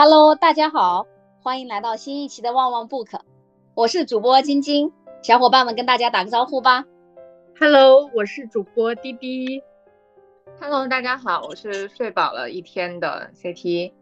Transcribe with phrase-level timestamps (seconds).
[0.00, 1.08] Hello，大家好，
[1.42, 3.18] 欢迎来到新一期的旺旺 book，
[3.74, 4.92] 我是主播晶晶，
[5.24, 6.84] 小伙伴们跟大家打个招呼吧。
[7.58, 9.60] Hello，我是主播滴滴。
[10.60, 13.92] Hello，大家好，我是睡饱了一天的 CT。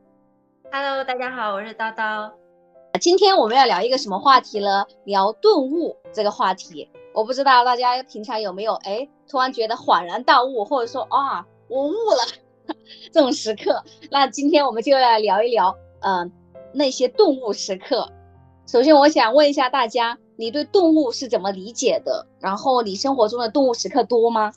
[0.70, 2.30] Hello，大家好，我是叨叨。
[3.00, 4.84] 今天我们要聊一个什么话题呢？
[5.04, 6.90] 聊顿悟这个话题。
[7.14, 12.74] 我不知道大家平常有没有哎，突然觉得恍然大悟，或者说啊，我悟了
[13.10, 13.82] 这种时刻。
[14.10, 15.74] 那今天我们就来聊一聊。
[16.00, 16.30] 嗯，
[16.72, 18.12] 那些顿悟时刻，
[18.66, 22.26] 首先我想问一下大家，你对顿悟是怎么理解的？
[22.40, 24.52] 然后你生活中的顿悟时刻多吗？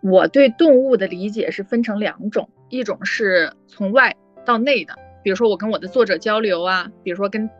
[0.00, 7.50] 我对顿悟的理解是分成两种，一种是从外到内的，比如说我跟我的作者交流啊，比如说跟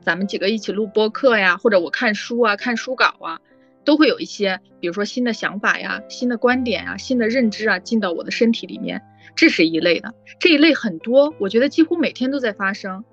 [0.00, 3.38] 咱们几个一起录播课呀，或者我看书啊、看书稿啊，
[3.84, 9.00] 都会有一些，比如说新的想法呀、新的观点啊、新的认知啊进到我的身体里面。
[9.34, 13.04] 这是一类的，这一类很多，我觉得几乎每天都在发生，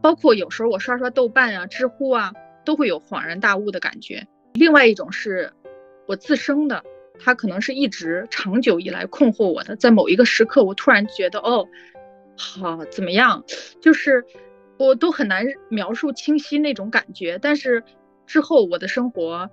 [0.00, 2.32] 包括有时候我刷刷豆瓣啊、知乎啊，
[2.64, 4.26] 都会有恍然大悟的感觉。
[4.54, 5.52] 另外一种是
[6.06, 6.84] 我自身的，
[7.18, 11.66] 它可能是一直长久以来困惑我的，在某一个时刻，我突然觉得哦，
[12.36, 13.42] 好怎么样，
[13.80, 14.24] 就是
[14.78, 17.38] 我都很难描述清晰那种感觉。
[17.40, 17.82] 但是
[18.26, 19.50] 之后我的生活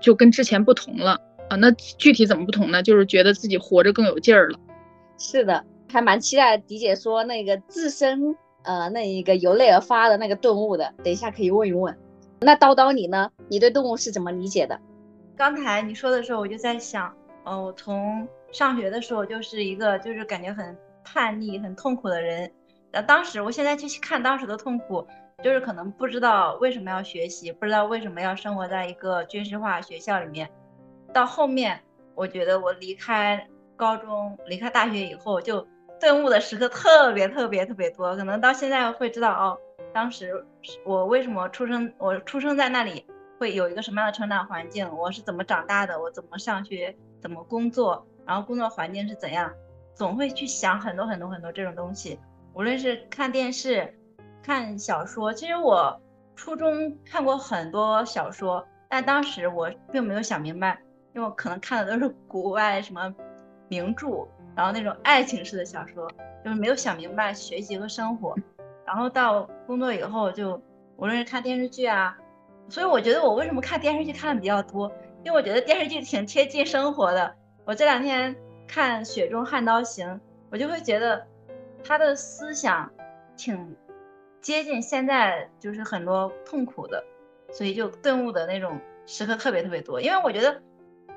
[0.00, 2.82] 就跟之前不同了啊，那具体怎么不同呢？
[2.82, 4.58] 就是觉得自己活着更有劲儿了。
[5.20, 11.96] 是的，还蛮期待迪姐说那个自身呃那一个由内而发的那个顿悟的，等一下可以问一问。
[12.40, 13.30] 那叨叨你呢？
[13.48, 14.80] 你对动物是怎么理解的？
[15.36, 22.50] 刚才你说的时候，我就在想，嗯，我从上学的时候就是一个就是感觉很叛逆、很痛苦的人。
[22.90, 25.06] 那当时，我现在去看当时的痛苦，
[25.44, 30.48] 就是可能不知道为什么要学习，不知道为什么要生活在一个军事化学校里面。
[31.12, 31.78] 到后面，
[32.14, 33.46] 我觉得我离开。
[33.80, 35.66] 高中离开大学以后，就
[35.98, 38.14] 顿悟的时刻特别特别特别多。
[38.14, 39.58] 可能到现在会知道哦，
[39.94, 40.44] 当时
[40.84, 43.06] 我为什么出生，我出生在那里
[43.38, 49.50] 会有一个什么样的成长环境，我是怎么长大的，我怎么上学，怎么工作，然后工作环境是怎样，
[49.94, 52.20] 总会去想很多很多很多这种东西。
[52.52, 53.98] 无论是看电视、
[54.42, 55.98] 看小说，其实我
[56.36, 60.78] 初中看过很多小说，但当时我并没有想明白，
[61.14, 63.14] 因为我可能看的都是国外什么。
[63.70, 64.26] 名著，
[64.56, 66.10] 然后那种爱情式的小说，
[66.44, 68.34] 就是没有想明白学习和生活，
[68.84, 70.60] 然后到工作以后就
[70.96, 72.18] 无论是看电视剧啊，
[72.68, 74.90] 所以我觉得我为什么看电视剧看的比较多，
[75.22, 77.32] 因为我觉得电视剧挺贴近生活的。
[77.64, 78.34] 我这两天
[78.66, 80.08] 看《雪中悍刀行》，
[80.50, 81.24] 我就会觉得
[81.84, 82.90] 他的思想
[83.36, 83.76] 挺
[84.40, 87.04] 接近现在就是很多痛苦的，
[87.52, 90.60] 所以就顿悟的那种时刻特别特别多，因为我觉得。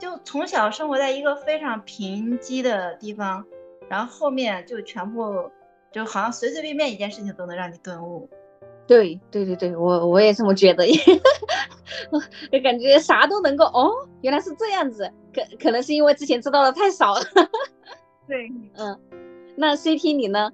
[0.04, 3.46] 就从小生活在一个非常贫瘠的地方，
[3.88, 5.50] 然后后面就全部
[5.94, 8.30] 就好像随随便便一件事情都能让你顿悟。
[8.86, 10.86] 对对对对，我我也这么觉得，
[12.52, 17.22] 就感觉啥都能够哦，原来是这样子，可可能是因为之前知道的太少了。
[18.28, 19.00] 对， 嗯，
[19.56, 20.52] 那 CT 你呢？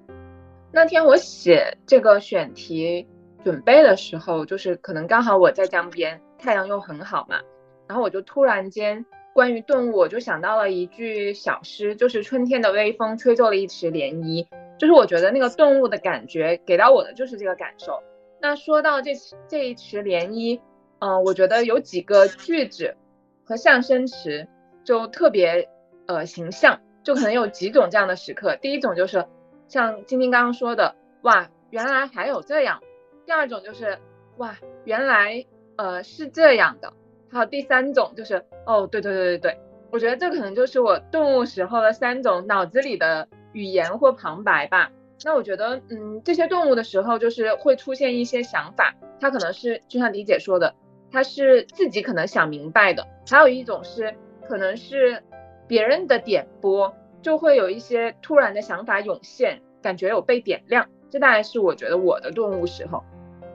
[0.70, 3.04] 那天我写这个选题
[3.42, 7.40] 准备的时候，就是可能刚好我在江边，太阳又很好嘛，
[7.88, 9.04] 然后我就突然间。
[9.32, 14.46] 关于顿悟，我就想到了一句小诗，就是春天的微风吹皱了一池涟漪，
[14.78, 18.02] 就是我觉得那个顿悟的感觉给到我的就是这个感受。
[18.40, 19.12] 那说到这
[19.46, 20.60] 这一池涟漪，
[20.98, 22.96] 嗯，我觉得有几个句子
[23.44, 24.48] 和象声词
[24.84, 25.68] 就特别
[26.06, 28.56] 呃形象，就可能有几种这样的时刻。
[28.56, 29.26] 第一种就是
[29.68, 32.80] 像晶晶刚刚说的，哇，原来还有这样；
[33.26, 33.98] 第二种就是
[34.38, 36.92] 哇，原来呃是这样的。
[37.30, 39.60] 还有第三种就是，哦，对对对对对，
[39.90, 44.90] 我觉得这可能就是我顿悟时候的三种脑子里的语言或旁白吧。
[45.24, 50.74] 那我觉得，嗯，这些顿悟的时候，就是会出现一些想法，它可能是就像李姐说的，
[51.12, 54.14] 它是自己可能想明白的；还有一种是
[54.48, 55.22] 可能是
[55.68, 60.88] 别人的点拨，就会有一些突然的想法涌现，感觉有被点亮。
[61.10, 63.04] 这大概是我觉得我的顿悟时候。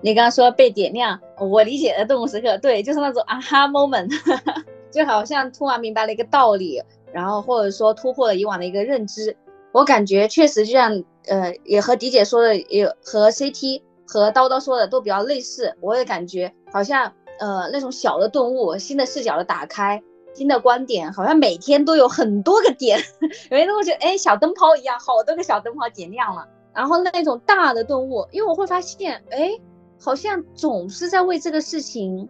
[0.01, 4.09] 你刚刚说被点亮，我理解的动物时刻，对，就是那种啊哈 moment，
[4.91, 6.81] 就好像突然明白了一个道理，
[7.11, 9.35] 然后或者说突破了以往的一个认知。
[9.71, 15.75] 我感觉确实就像呃，也和迪姐说的，也和 CT 和叨叨说的都比较类似。
[15.81, 20.01] 我也感觉好像呃那种小的顿悟，新的视角的打开，
[20.33, 22.99] 新的观点，好像每天都有很多个点，
[23.49, 26.47] 有些东西哎小灯泡一样，好多个小灯泡点亮了。
[26.73, 29.57] 然后那种大的顿悟，因为我会发现哎。
[29.99, 32.27] 好像总是在为这个事情，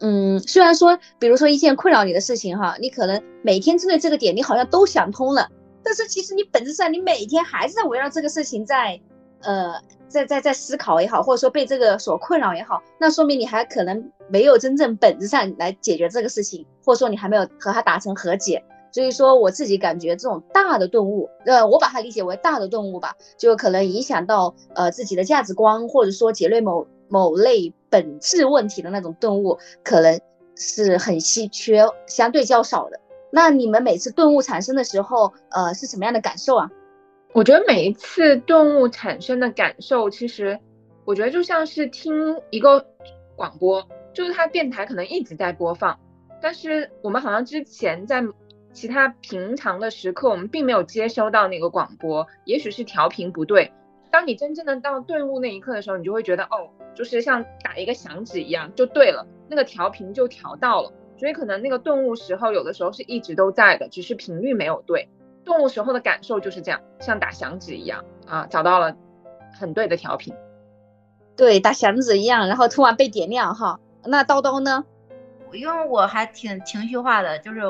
[0.00, 5.48] 嗯，虽然说，比如说一件困扰你的事情哈，你可能每天针对这个点，你好像都想通了，
[5.82, 9.00] 但是其实你本质上你每天还是在围绕这个事情在
[9.40, 9.74] 呃，
[10.08, 18.64] 在在在思考也好，或者说被这个所困扰也好，那说明你还可能没有真正本质上来解决这个事情，或者说你还没有和他达成和解。
[18.90, 30.20] 所以说，我自己感觉这种大的顿悟，呃，我把它理解为大的顿悟吧，就可能影响到呃自己的价值观，或者说结论某某类本质问题的那种顿悟，可能
[30.56, 33.00] 是很稀缺，相对较少的。
[33.30, 36.70] 那你们每次顿悟产生的时候，呃，是什么样的感受啊？
[37.32, 40.58] 我觉得每一次顿悟产生的感受，其实
[41.04, 42.86] 我觉得就像是听一个
[43.36, 45.98] 广播，就是它电台可能一直在播放，
[46.40, 48.24] 但是我们好像之前在。
[48.70, 53.72] 其他平常的时刻，我们并没有接收到那个广播，也许是调频不对。
[54.10, 60.92] 当你真正的到顿悟那一刻的时候，你就会觉得，哦，就是像打一个响指一样，就对了，那个调频就调到了。
[61.16, 65.08] 所以可能那个顿悟时候，有的时候是一直都在的，只是频率没有对。
[65.44, 68.96] 顿悟时候的感受就是这样，像打响指一样啊，找到了
[69.52, 70.34] 很对的调频。
[71.36, 73.80] 对，打响指一样，然后突然被点亮哈。
[74.04, 74.84] 那叨叨呢？
[75.52, 77.62] 因为我还挺情绪化的，就是。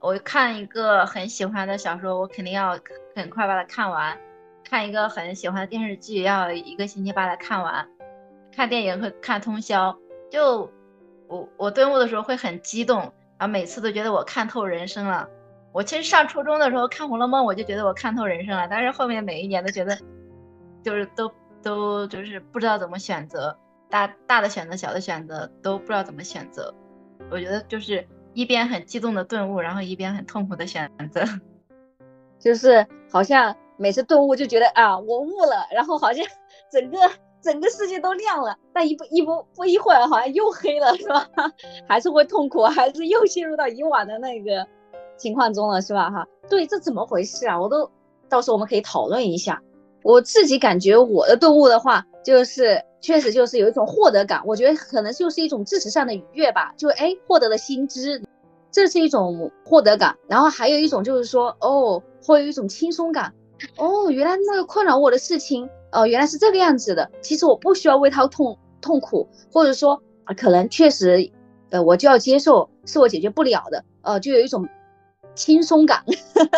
[0.00, 2.78] 我看一个很喜欢的小说，我肯定要
[3.16, 4.16] 很快把它看完；
[4.68, 7.86] 看一个很喜欢的电视剧，要一个星期把它看完；
[8.54, 9.96] 看电影会看通宵。
[10.30, 10.70] 就
[11.26, 12.98] 我我顿悟的时候会很激动，
[13.38, 15.28] 然后，每次都觉得我看透人生了。
[15.72, 19.96] 我其实上初中的时候看《红楼梦》，我就觉得我看透人生了，但是后面每一年都觉得，
[20.82, 21.32] 就是都
[21.62, 23.56] 都就是不知道怎么选择，
[23.88, 26.74] 大大的选择、小的选择都不知道怎么选择。
[27.30, 28.06] 我觉得就是。
[28.34, 31.24] 一边很激动的顿悟，然后一边很痛苦的选择，
[32.38, 36.26] 就是好像每次顿悟就觉得啊，我悟了，然后好像
[36.70, 36.98] 整个
[37.40, 41.26] 整个世界都亮了，但一不一不不一会儿好像又黑了，是吧？
[41.88, 44.66] 还是会痛苦，还是又陷入到以往的那个
[45.16, 46.10] 情况中了，是吧？
[46.10, 47.60] 哈，对，这怎么回事啊？
[47.60, 47.90] 我都
[48.28, 49.62] 到时候我们可以讨论一下。
[50.02, 58.22] 我自己感觉我的顿悟的话，就是确实就是有一种获得感，我觉得可能就是一种知识上的愉悦吧，就哎获得了新知。
[58.70, 63.32] 这是一种获得感，然后还有一种就是说，哦，会有一种轻松感，
[63.76, 70.02] 哦，原来那个困扰我的事情，哦，原来是这个样子的，其实我不需要为他痛痛苦，或者说，
[70.36, 71.30] 可能确实，
[71.70, 74.68] 呃，我就要接受是我解决不了的，呃，就有一种
[75.34, 76.04] 轻松感，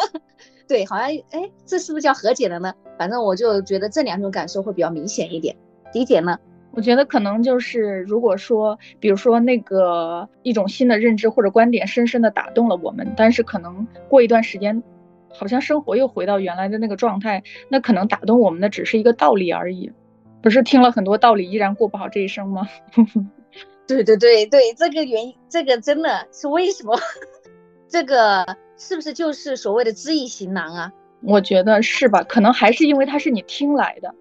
[0.69, 2.73] 对，好像，哎，这是不是叫和解了呢？
[2.99, 5.57] 反正我就觉得这两种感受会比较明显一点，
[5.95, 6.39] 理解呢？
[6.73, 14.81] 我觉得可能就是，如果说，比如说那个一种新的认知或者观点深深的打动了我们，但是可能过一段时间，
[15.33, 19.91] 好像生活又回到原来的那个状态，那可能打动我们的只是一个道理而已，
[20.43, 22.69] 不是听了很多道理依然过不好这一生吗？
[23.87, 26.99] 对对对对，这个原因，这个真的是为什么？
[27.89, 30.93] 这个是不是就是所谓的知易行难啊？
[31.23, 32.23] 我觉得是吧？
[32.23, 34.15] 可能还是因为它是你听来的，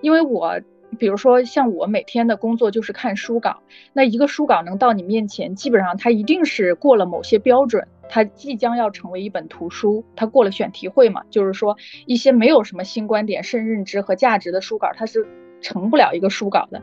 [0.00, 0.60] 因为我。
[0.98, 3.60] 比如说，像我每天的工作就是看书稿，
[3.92, 11.22] 那一个书稿能到你面前，基本上它一定是过了某些标准，它即将要成为一本图书，它过了选题会嘛？
[11.30, 11.76] 就是说，
[12.06, 15.26] 一些没有什么新观点、深认知和价值的书稿，它是
[15.60, 16.82] 成不了一个书稿的。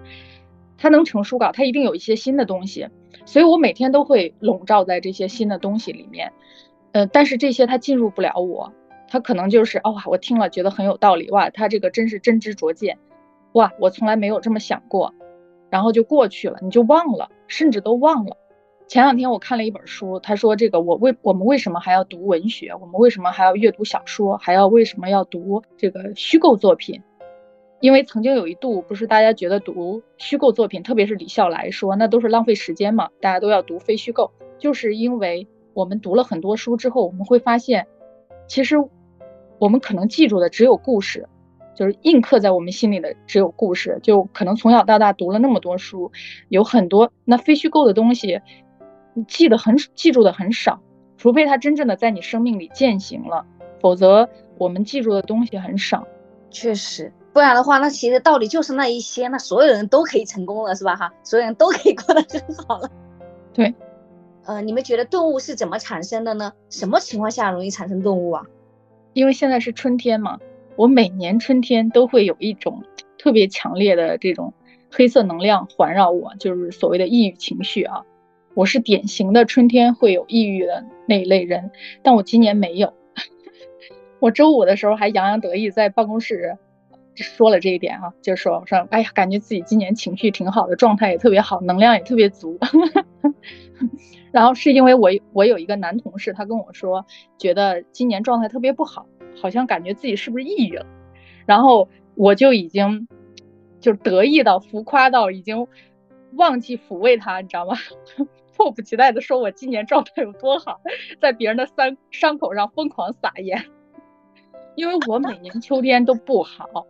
[0.77, 2.87] 它能成书稿，它一定有一些新的东西，
[3.25, 6.33] 所以我每天都会笼罩在这些新的东西里面。
[6.91, 8.71] 呃，但是这些它进入不了我，
[9.07, 12.97] 它可能就是哦，我听了觉得很有道理，哇，它这个真是真知灼见。
[13.53, 15.13] 哇，我从来没有这么想过，
[15.69, 18.35] 然后就过去了，你就忘了，甚至都忘了。
[18.87, 22.71] 前两天我看了一本书，他说这个我为我们为什么还要读文学？
[22.79, 24.37] 我们为什么还要阅读小说？
[24.37, 27.01] 还要为什么要读这个虚构作品？
[27.81, 37.87] 因为曾经有一度，不是大家觉得读虚构作品，特别是李笑来说，那都是浪费时间嘛，大家都要读非虚构，就是因为我们读了很多书之后，我们会发现，
[38.47, 38.75] 其实
[39.57, 41.27] 我们可能记住的只有故事。
[41.75, 46.09] 就是印刻在我们心里的只有故事，就可能从小到大读了那么多书，
[46.47, 48.39] 有很多那非虚构的东西，
[49.23, 50.79] 记得很记住的很少，
[51.17, 53.45] 除非它真正的在你生命里践行了，
[53.79, 56.07] 否则我们记住的东西很少。
[56.51, 60.95] 确实，不然的话，那其实道理就是那一些，那所有人都可以成功了，是吧？
[60.95, 62.89] 哈，所有人都可以过得很好了。
[63.53, 63.73] 对，
[64.45, 66.53] 呃，你们觉得顿悟是怎么产生的呢？
[66.69, 68.43] 什么情况下容易产生顿悟啊？
[69.13, 70.39] 因为现在是春天嘛。
[70.77, 72.83] 我每年春天都会有一种
[73.17, 74.53] 特别强烈的这种
[74.91, 78.03] 黑色能量环绕我，就是所谓的抑郁情绪啊。
[78.55, 81.71] 我是典型的春天会有抑郁的那一类人，
[82.01, 82.93] 但我今年没有。
[84.19, 86.57] 我周五的时候还洋洋得意在办公室
[87.15, 92.57] 说了这一点啊，就说说哎呀，感觉自己今年情绪挺好的，状态也特别好，能量也特别足。
[94.31, 97.05] 然后是因为我我有一个男同事，他跟我说，
[97.37, 99.05] 觉得今年状态特别不好。
[99.37, 100.85] 好像感觉自己是不是抑郁了，
[101.45, 103.09] 然后我就已经
[103.81, 105.67] 就得意到浮夸到已经
[106.35, 107.75] 忘记抚慰他，你知道吗？
[108.55, 110.81] 迫不及待地说我今年状态有多好，
[111.19, 113.65] 在别人的伤伤口上疯狂撒盐，
[114.75, 116.87] 因为我每年秋天都不好，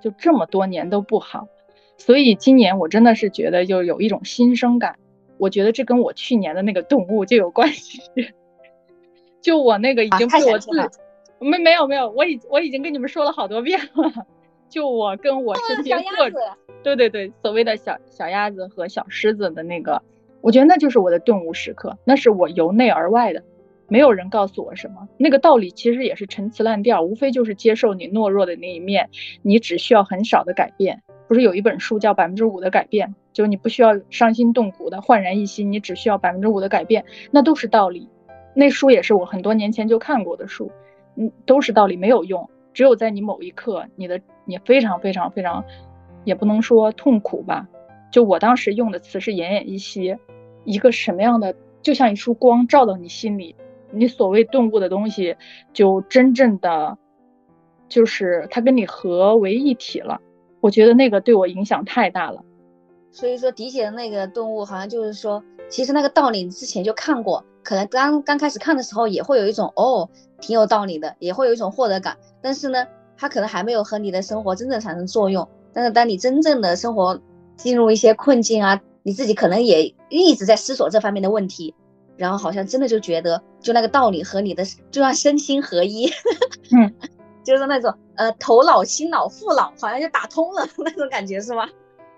[0.00, 1.46] 就这么多年都不好，
[1.96, 4.96] 所以今年我真的是觉得就有一种新生感。
[5.38, 8.02] 我觉得这跟我去年的那个动物就有关系，
[9.40, 10.68] 就我那个已经被我自
[11.38, 14.26] 没没有没有，我已我已经跟你们说了好多遍了，
[14.68, 16.30] 就我跟我身边各
[16.82, 20.02] 对对对，所谓的小小鸭子和小狮子的那个，
[20.40, 23.42] 我觉得那就是我的顿悟时刻，那是我由内而外的，
[23.88, 29.10] 没有人告诉我什么，那个道理其实也是陈词滥调，无非就是接受你懦弱的那一面，
[29.42, 31.02] 你只需要很少的改变。
[31.28, 38.08] 不是有一本书叫百分之五的改变，就是你不需要伤心动骨的焕然一新，你只需要百分之五的改变，那都是道理。
[38.52, 40.72] 那书也是我很多年前就看过的书，
[41.14, 42.50] 嗯，都是道理，没有用。
[42.72, 45.64] 只有在你某一刻，你的你非常非常非常，
[46.24, 47.68] 也不能说痛苦吧，
[48.10, 50.16] 就我当时用的词是奄奄一息，
[50.64, 53.54] 一个什么样的，就像一束光照到你心里，
[53.90, 55.36] 你所谓顿悟的东西，
[55.72, 56.96] 就真正的，
[57.88, 60.20] 就是它跟你合为一体了。
[60.60, 62.42] 我觉得那个对我影响太大了，
[63.10, 70.08] 所以说迪姐的那个顿悟好像就是说，其实那个道理你之前就看过，可能刚刚开始看的时候也会有一种哦，
[70.40, 72.86] 挺有道理的，也会有一种获得感，但是呢，
[73.16, 75.48] 它可能还没有和你的生活真正产生作用。
[75.72, 77.18] 但是当你真正的生活
[77.56, 81.74] 进入一些困境啊，你自己可能也一直在思索这方面的问题，
[82.16, 86.06] 然后好像真的就觉得，就那个道理和你的就像身心合一，
[86.76, 86.94] 嗯。
[87.42, 91.66] 就是那种呃头脑、心脑、腹脑好像就打通了 那种感觉是吗？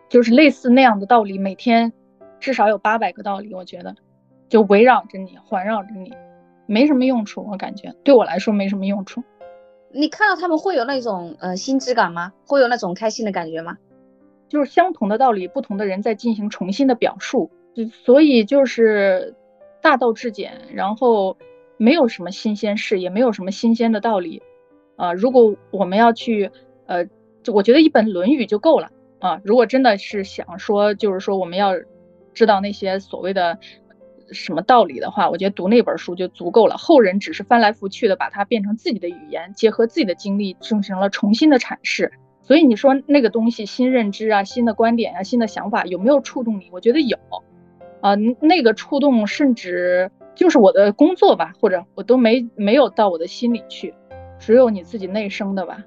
[0.09, 1.91] 就是类似那样的道理，每天
[2.41, 3.95] 至少有八百个道理，我觉得
[4.49, 6.13] 就围绕着你，环绕着你，
[6.67, 9.23] 没什么用处，我感觉对我来说没什么用处。
[9.93, 12.33] 你看到他们会有那种呃心之感吗？
[12.45, 13.79] 会有那种开心的感觉吗？
[14.53, 17.51] 就是相同的道理，不同的人在进行重新的表述，
[18.05, 19.35] 所以就是
[19.81, 21.39] 大道至简，然后
[21.79, 24.43] 没有什么新鲜事，也没有什么新鲜的道理。
[24.97, 26.51] 啊，如果我们要去，
[26.85, 27.09] 呃，
[27.51, 28.91] 我觉得一本《论语》就够了
[29.21, 29.41] 啊。
[29.43, 31.73] 如果真的是想说，就是说我们要
[32.35, 33.59] 知道那些所谓的
[34.33, 36.77] 什么道理的话，我觉得读那本书就足够了。
[36.77, 42.13] 后人只是翻来覆去的把它变成自己的语言，结合自己的经历，进行了重新的阐释。
[42.43, 46.69] 所以你说那个东西新认知啊、新的观点啊、新的想法有没有触动你？
[46.73, 47.17] 我觉得有
[48.01, 53.95] 啊，那个触动甚至就是我的工作吧，或者我都没没有到我的心里去。
[54.41, 55.85] 只有你自己内生的吧，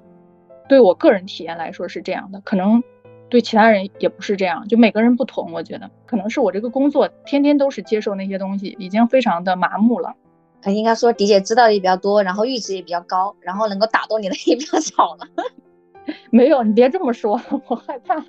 [0.66, 2.82] 对我个人体验来说是这样的，可能
[3.28, 5.52] 对其他人也不是这样，就每个人不同。
[5.52, 10.14] 我觉得可能是我这个工作天天都是接受那些东西，已经非常的麻木了。
[10.64, 15.28] 应该说迪姐知道的也比较多，然后阈值也比较高，然后能够打动你的也比较少了。
[16.30, 18.16] 没有，你别这么说， 我害怕。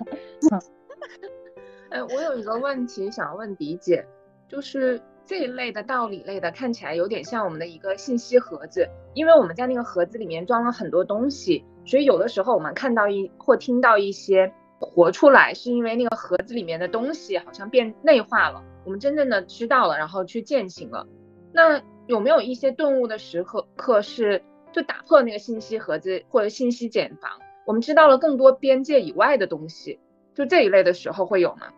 [1.90, 4.04] 哎，我有一个问题想问迪姐，
[4.48, 5.00] 就是。
[5.28, 21.06] 这一类的道理类的看起来有点像我们的一个信息盒子，因为我们在那个盒子里面装了很多东西，所以有的时候我们看到一或听到一些活出来，是因为那个盒子里面的东西好像变内化了，我们真正的知道了，然后去践行了。
[21.52, 24.42] 那有没有一些顿悟的时刻刻是
[24.72, 27.30] 就打破那个信息盒子或者信息茧房，
[27.68, 30.00] 我们知道了更多边界以外的东西，
[30.34, 31.68] 就这一类的时候会有吗？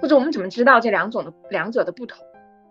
[0.00, 2.26] 或者我们怎么知道这两种的两者的不同？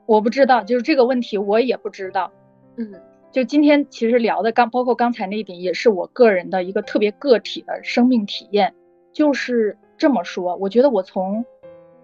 [0.05, 2.29] 我不知道，就是这个问题我也不知道。
[2.75, 3.01] 嗯，
[3.31, 8.75] 就今天其实聊的刚，包括刚才那一点，也是我个人的一个特别个体的生命体验。
[9.13, 11.45] 就是这么说，我觉得我从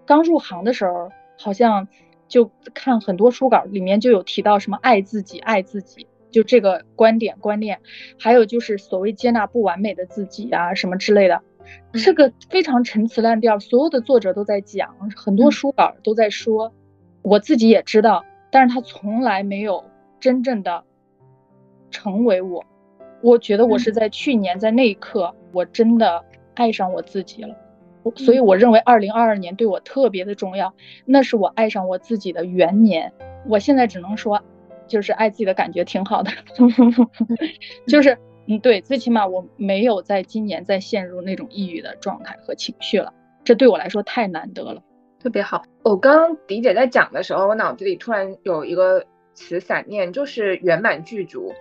[0.06, 1.86] 刚入行的时候，好像
[2.28, 7.80] 就看很多书稿里面就有提到什么爱自己，爱自己，就这个观点观念，
[8.18, 11.40] 还有就是所谓接纳不完美的自己啊什么之类的，
[11.92, 16.72] 这个非常陈词滥调，所有的作者都在讲，很多书稿都在说。
[17.22, 19.84] 我自己也知道，但是他从来没有
[20.20, 20.84] 真正的
[21.90, 22.64] 成为我。
[23.20, 27.54] 我觉得我是在去年，在那一刻，我真的爱上我自己了。
[28.14, 30.72] 所以我认为二零二二年对我特别的重要，
[31.04, 33.12] 那是我爱上我自己的元年。
[33.46, 34.40] 我现在只能说，
[34.88, 36.30] 就是爱自己的感觉挺好的，
[37.86, 38.18] 就是
[38.48, 43.12] 嗯，对，最起码我没有在今年再陷入那种抑郁的状态和情绪了，
[43.44, 44.82] 这对我来说太难得了。
[45.20, 45.62] 特别好。
[45.82, 49.04] 我刚刚迪姐在讲的时候，我脑子里突然有一个
[49.34, 51.52] 词闪念，就是圆满具足。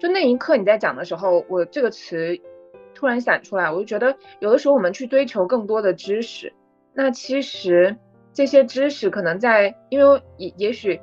[0.00, 2.36] 就那一刻你在讲的时候，我这个词
[2.94, 6.52] 突然闪出来，我就觉得有的时候我们去追求更多的知识，
[6.94, 7.96] 那其实
[8.32, 11.00] 这些知识可能在，因为也也许，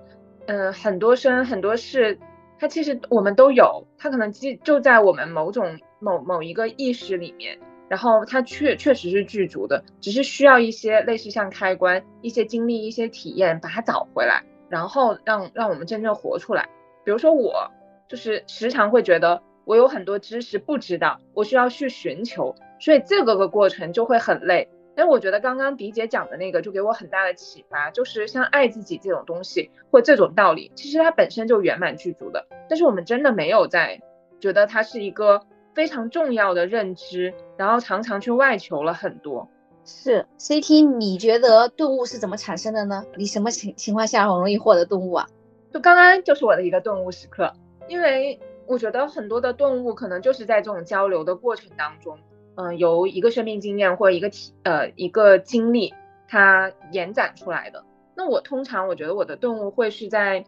[0.49, 2.17] 嗯，很多生很多事
[2.57, 7.55] 它其实我们都有，它可能就就在我们某种某某一个意识里面，
[7.87, 16.67] 然后它确确实是具足的，只是需要一些类似像开关、一些经历、一些体验把它找回来，然后让让我们真正活出来。
[17.05, 17.69] 比如说我
[18.07, 24.67] 就是时常会觉得我有很多知识不知道，我需要去寻求，所以这个个过程就会很累。
[24.99, 32.45] 但是我觉得刚刚迪姐讲的那个就给我很大的启发，就是像爱自己这种东西或这种道理，其实它本身就圆满具足的。
[32.67, 34.01] 但是我们真的没有在
[34.41, 35.41] 觉得它是一个
[35.73, 39.49] 非常重要的认知，然后常常去外求了很多。
[39.85, 43.05] 是 CT，你觉得顿悟是怎么产生的呢？
[43.15, 45.25] 你什么情情况下很容易获得顿悟啊？
[45.73, 47.53] 就刚刚就是我的一个顿悟时刻，
[47.87, 48.37] 因为
[48.67, 52.19] 我觉得很多的顿悟可能就是在这种交流的过程当中。
[52.61, 55.93] 嗯，由一个生命经验或一个体呃一个经历，
[56.27, 57.85] 它延展出来的。
[58.17, 60.43] 那我通常我觉得我的顿悟会是在，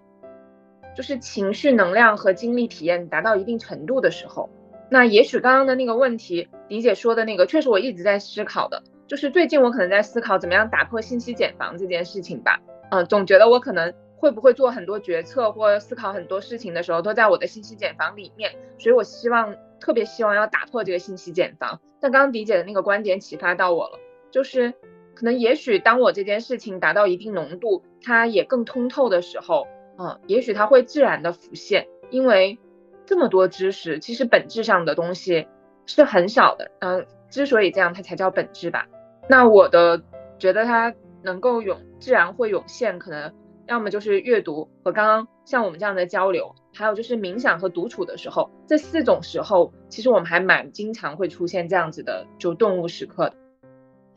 [0.94, 4.50] 就是情绪能量和经历体验达到一定程度的时候。
[4.90, 12.60] 那也许刚刚的那个问题，李姐说的那个，确实我一直在思考的，就是最近我可能在思考怎么样打破信息茧房这件事情吧。
[12.90, 19.56] 嗯，总觉得我可能会不会做很多决策或思考很多事情的时候，都在我的信息茧房里面，所以我希望。
[19.82, 24.00] 特别希望要打破这个信息茧房，但刚刚迪姐的那个观点启发到我了，
[24.32, 24.74] 就是
[25.14, 29.68] 可能也许当我这件事情达到一定浓度，它也更通透的时候，
[30.00, 32.58] 嗯，也许它会自然的浮现，因为
[33.06, 35.48] 这么多知识，其实本质上的东西
[35.86, 38.88] 是很少的，嗯，之所以这样，它才叫本质吧。
[39.30, 40.02] 那我的
[40.40, 40.94] 觉得它
[41.24, 43.32] 能够涌，自然会涌现，可能
[43.72, 46.54] 要么就是阅读和刚刚像我们这样的交流。
[46.74, 53.36] 还有就是冥想和独处的时候，这四种时候，其实我们还蛮经常会出现这样子的就顿悟时刻的。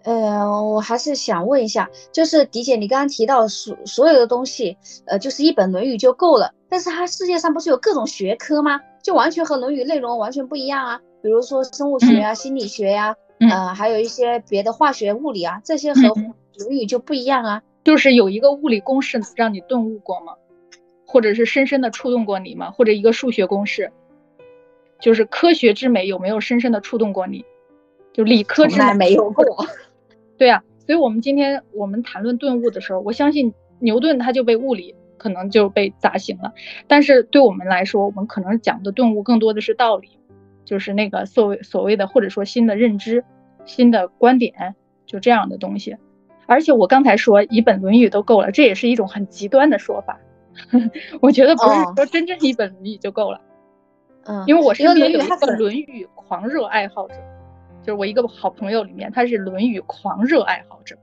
[0.05, 6.53] 呃，我还是想问一下，就是迪姐，你刚刚提到所所有的东西，呃，就是一本《论语》就够了。
[6.69, 8.81] 但是它世界上不是有各种学科吗？
[9.03, 11.01] 就完全和《论语》内容完全不一样啊。
[11.23, 13.17] 比如说生物学啊、心理学呀，
[13.51, 17.62] 呃，还有一些别的化学、物理啊，这些和《论语》就不一样啊。
[17.85, 20.33] 就是有一个物理公式让你顿悟过吗？
[21.07, 22.70] 或者是深深的触动过你吗？
[22.70, 23.92] 或者一个数学公式，
[24.99, 27.44] 就是科学之美有没有深深的触动过你？
[28.12, 29.44] 就理科之美没有过。
[30.38, 36.53] 对啊，所以我们今天我们谈论顿悟的时候，我相信牛顿他就被物理可能就被砸醒了，
[36.88, 40.09] 但是对我们来说，我们可能讲的顿悟更多的是道理，
[40.64, 43.25] 就是那个所谓所谓的或者说新的认知、
[43.64, 44.75] 新的观点，
[45.07, 45.97] 就这样的东西。
[46.46, 50.18] 而且我刚才说一本《论语》都够了，这也是一种很极端的说法。
[51.20, 53.40] 我觉得不是说真正一本《论语》就够了，
[54.24, 57.14] 嗯，因为我身边有一个《论语》狂热爱好者，
[57.83, 60.96] 就是我一个好朋友里面，他是《论语》狂热爱好者，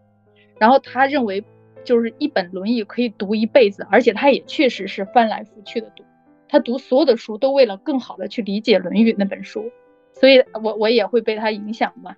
[0.57, 1.43] 然后他认为
[1.83, 6.03] 就是一本《论语》可以读一辈子，而且他也确实是翻来覆去的读，
[6.47, 9.69] 他读所有的书都为了更好的去理解《论语》那本书，
[10.13, 12.15] 所以我我也会被他影响嘛。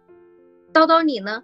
[0.71, 1.43] 叨叨你呢？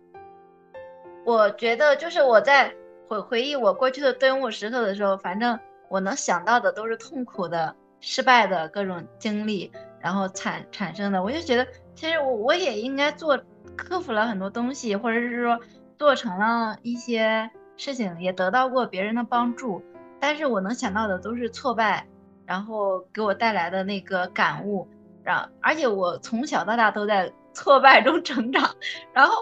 [1.29, 2.73] 我觉得就是我在
[3.07, 5.57] 回回忆我过去的顿悟时刻的时候，反正。
[5.91, 11.23] 我能想到的都是痛苦的、失败的各种经历，然后产产生的。
[11.23, 11.65] 我就觉得，
[11.95, 13.35] 其实我我也应该做，
[13.75, 15.59] 克服了很多东西，或者是说
[15.97, 19.81] 做成了一些事情，也得到过别人的帮助。
[20.19, 22.05] 但是我能想到的都是挫败，
[22.45, 24.87] 然后给我带来的那个感悟。
[25.23, 28.75] 然而且我从小到大都在挫败中成长。
[29.11, 29.33] 然后，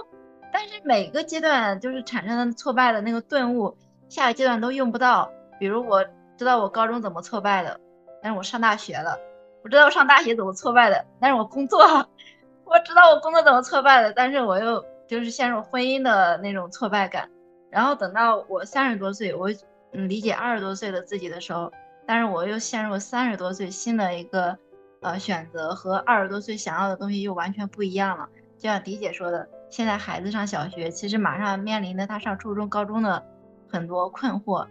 [0.58, 3.78] 但是每个阶段就是产生的挫败的那个顿悟，
[4.10, 5.32] 下个阶段都用不到。
[5.60, 6.04] 比如我。
[6.36, 7.80] 知道我高中怎么挫败的，
[8.22, 9.18] 但是我上大学了。
[9.64, 11.80] 我知道我上大学怎么挫败的，但是我工作，
[12.64, 17.28] 我知道我工作怎么挫败的，但是我又就是陷入婚姻的那种挫败感。
[17.72, 19.50] 然后等到我三十多岁，我
[19.92, 21.72] 理解二十多岁的自己的时候，
[22.06, 24.56] 但是我又陷入三十多岁新的一个
[25.02, 28.30] 呃选择和二十多岁想要的东西又完全不一样了。
[28.60, 33.26] 就像迪姐说的，现在孩子上小学，其实马上面临的他上初中、高中的
[33.70, 34.68] 很多困惑。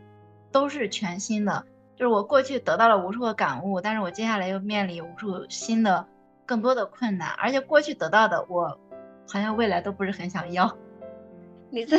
[0.53, 6.07] 都是全新的，就是我过去得到了无数个感悟，但是我接下来又面临无数新的、
[6.47, 8.79] 更多的困难，而且过去得到的，我
[9.29, 10.75] 好像未来都不是很想要。
[11.69, 11.99] 你这，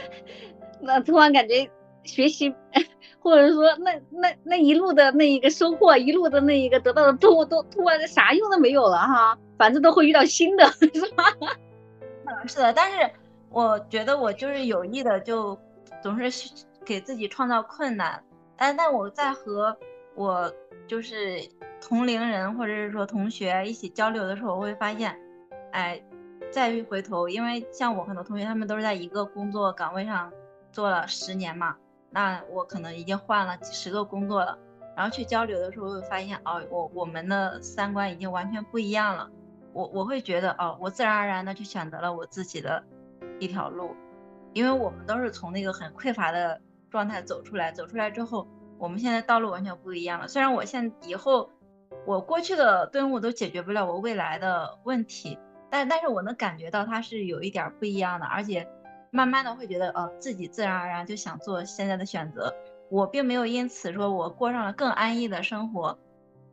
[0.80, 1.68] 那突然感觉
[2.04, 2.54] 学习，
[3.18, 11.24] 或者说那那那一路的那一个收获，一路的那一个得到的都都突然啥用都没有了哈，反正都会遇到新的，是吧？
[12.46, 13.10] 是的，但是
[13.50, 15.58] 我觉得我就是有意的，就
[16.02, 16.30] 总是。
[16.86, 18.22] 给自己创造困难，
[18.56, 19.76] 但但我在和
[20.14, 20.54] 我
[20.86, 21.40] 就是
[21.80, 25.18] 同龄人或者是说同学一起交流的时候，我会发现，
[25.72, 26.00] 哎，
[26.52, 30.32] 再一回头，因为像我很多同学，他们都是在一个工作岗位上
[30.70, 31.76] 做了十年嘛，
[32.10, 34.56] 那我可能已经换了几十个工作了，
[34.96, 39.28] 然后去交流的时候，会发现哦，我我们的三观已经完全不一样了。
[39.76, 42.82] 我我会觉得哦，我自然而然的就选择了我自己的
[43.38, 43.94] 一条路，
[44.54, 46.58] 因为我们都是从那个很匮乏的
[46.90, 50.28] 状态走出来，走出来之后，我们现在道路完全不一样了。
[50.28, 51.50] 虽然我现以后
[52.06, 58.66] 我过去的顿悟都解决不了我未来的问题，但但是我能感觉到它是有一点不一样的，而且
[59.10, 62.54] 慢慢的会觉得哦，自己自然而然就想做现在的选择。
[62.88, 65.98] 我并没有因此说我过上了更安逸的生活，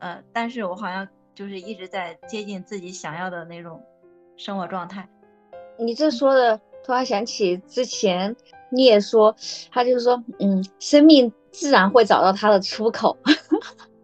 [0.00, 3.82] 呃，但是我好像就是一直在接近自己想要的那种
[4.36, 5.08] 生活状态。
[5.78, 8.34] 你这说的突然想起之前
[8.70, 9.34] 你也说，
[9.70, 13.16] 他就是说，嗯，生命自然会找到它的出口，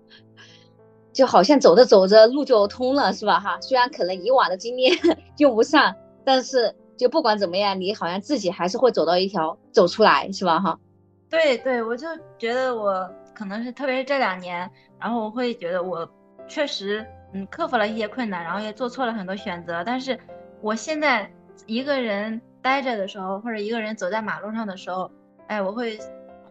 [1.12, 3.38] 就好像走着走着路就通了，是吧？
[3.40, 4.96] 哈，虽然可能以往的经验
[5.38, 10.60] 用不上，但是就不管怎么样，你好像自己还是会走到一条走出来，是吧？
[10.60, 10.78] 哈。
[11.28, 16.08] 对对，我就觉得我可能是，特别是这两年，然后我会觉得我
[16.48, 19.84] 确实，嗯，克服了一些困难，然后也做错了很多选择。
[19.84, 20.18] 但是
[20.60, 21.30] 我现在
[21.66, 25.10] 一个人待着的时候，或者一个人走在马路上的时候，
[25.46, 25.98] 哎，我会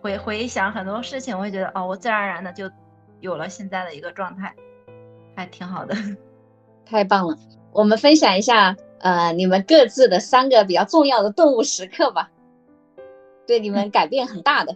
[0.01, 2.69] 回回想很多事情，我会觉得，哦，我自然而然的就
[3.19, 4.55] 有了现在的一个状态，
[5.35, 5.95] 还挺好的。
[6.85, 7.37] 太棒了，
[7.71, 12.31] 我们分享一下，呃，你们各自的三个比较重要的顿悟时刻吧。
[13.45, 14.75] 对你们改变很大的，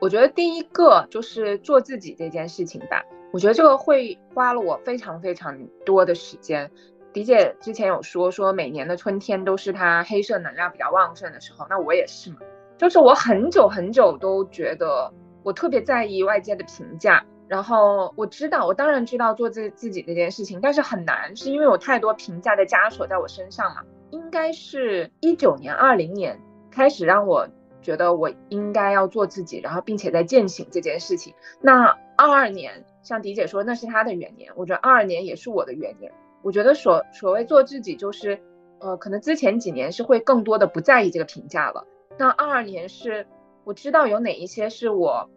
[0.00, 3.04] 我觉得第一个就是做自己这件事情吧。
[3.32, 6.70] 我觉得这个会花了我非常非常多的时间。
[7.12, 12.36] 迪姐之前有说，说每年的春天都是她黑色能量比较旺盛的时候，那我也是嘛。
[12.76, 23.82] 就是我很久很久都觉得我特别在意外界的评价，然后我知道，我当然知道做自自己这件事情，但是很难，是因为有太多评价的枷锁在我身上嘛。
[24.10, 26.38] 应该是一九年、二零年
[26.70, 27.48] 开始让我。
[27.82, 31.34] 觉得我应该要做自己，然后并且在践行这件事情。
[31.60, 36.12] 那二二年，像迪姐说，那是她的元年，我觉得二二年也是我的元年。
[36.42, 38.40] 我觉得所所谓做自己，就是
[38.80, 41.86] 呃，可能之前几年是会更多的不在意这个评价了。
[42.18, 43.26] 那二二年是
[43.64, 45.30] 我知道有哪一些是我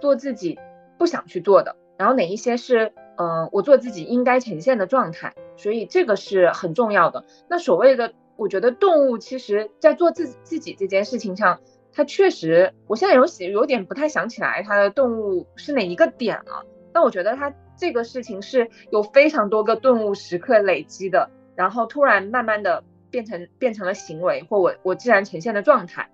[0.00, 0.58] 做自己
[0.98, 7.24] 不想去做的，然后哪一些是嗯我做自己应该呈现的状态，所以这个是很重要的。
[7.48, 8.12] 那所谓的。
[8.38, 11.58] 我觉得动物其实，在做自自己这件事情上，
[11.92, 16.64] 它确实，我现在有写有点不太想起来它的顿悟是哪一个点了。
[16.92, 26.10] 但我觉得它这个事情是有非常多个顿悟时刻累积的，然后突然慢慢的变成变成了行为或我我自然呈现的状态。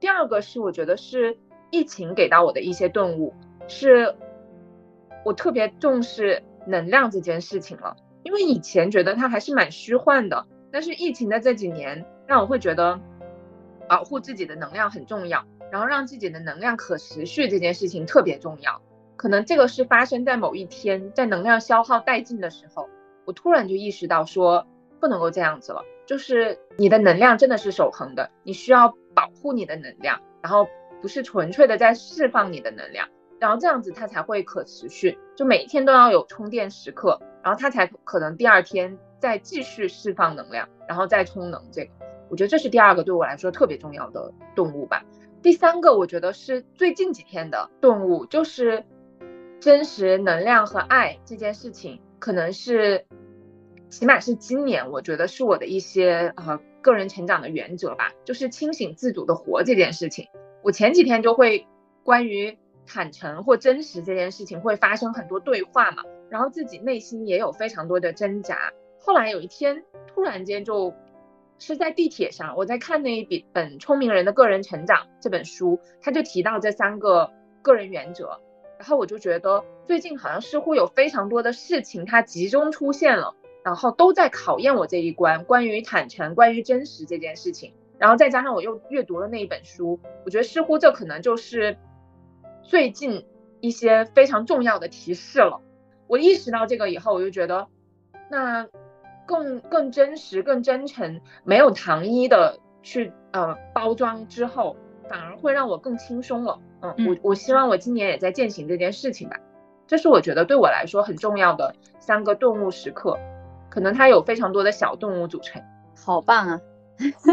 [0.00, 1.38] 第二个是我觉得是
[1.70, 3.34] 疫情给到我的一些顿悟，
[3.68, 4.14] 是
[5.24, 10.46] 我特别重视能量这件事情了，因为以前觉得它还是蛮虚幻的。
[10.70, 12.98] 但是疫情的这几年，让我会觉得
[13.92, 18.80] 保护自己的能量很重要，然后让自己的能量可持续这件事情特别重要。
[19.16, 22.88] 可能这个是发生在某一天，在能量消耗殆尽的时候，
[23.26, 24.66] 我突然就意识到说
[24.98, 30.66] 不能够这样子了，就是你的能量真的是守恒的，你需要保护你的能量，然后
[31.02, 33.06] 不是纯粹的在释放你的能量，
[33.38, 38.98] 然后这样子它才会可持续，就每一天都要有充电时刻，然后它才可能第二天。
[39.20, 41.92] 再继续释放能量，然后再充能，这个
[42.32, 45.04] 我觉得这是第二个对我来说特别重要的动物吧。
[45.42, 48.84] 第三个我觉得是最近几天的动物，就是
[49.60, 53.04] 真实能量和爱这件事情，可能是
[53.90, 60.28] 起码是今年我觉得是我的一些呃个人成长的原则吧，就是清醒自主的活这件事情。
[60.62, 61.66] 我前几天就会
[62.02, 68.72] 关于坦诚或真实这件事情会发生很多对话嘛，然后自己内心也有非常多的挣扎。
[68.98, 70.94] 后来有一天，突然间就
[71.64, 77.30] 是在地铁上，我在看那一本《聪明人的个人成长》这本书，他就提到这三个
[77.62, 78.40] 个人原则，
[78.80, 91.78] 然后我就觉得最近好像似乎有非常多的事情它集中出现了，然后都在考验我这一关，关于坦诚、关于真实这件事情，然后再加上我又阅读了那一本书，我觉得似乎这可能就是
[92.64, 93.24] 最近
[93.60, 95.60] 一些非常重要的提示了。
[96.08, 97.68] 我意识到这个以后，我就觉得
[98.28, 98.66] 那。
[99.32, 104.76] 更更真实、更真诚，没有糖衣的去呃包装之后，
[105.08, 106.58] 反而会让我更轻松了。
[106.82, 109.36] 嗯，我我希望我今年也在践行这件事情吧。
[109.86, 113.18] 这是我觉得对我来说很重要的三个顿悟时刻，
[113.70, 115.62] 可能它有非常多的小动物组成。
[116.04, 116.60] 好棒啊！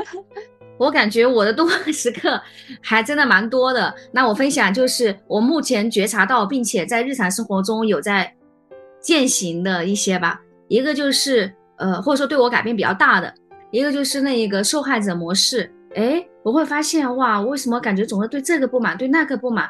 [0.79, 2.41] 我感觉我的顿悟时刻
[2.81, 3.93] 还真的蛮多的。
[4.13, 8.33] 那我分享就是我目前觉察到，并且在日常生活中有在
[9.01, 10.39] 践行的一些吧。
[10.69, 11.53] 一个就是。
[11.79, 13.33] 呃，或者说对我改变比较大的
[13.71, 19.69] 一个就是那一个受害者模式，哎，我会发现哇，为什么感觉总是对这个不满，对那个不满？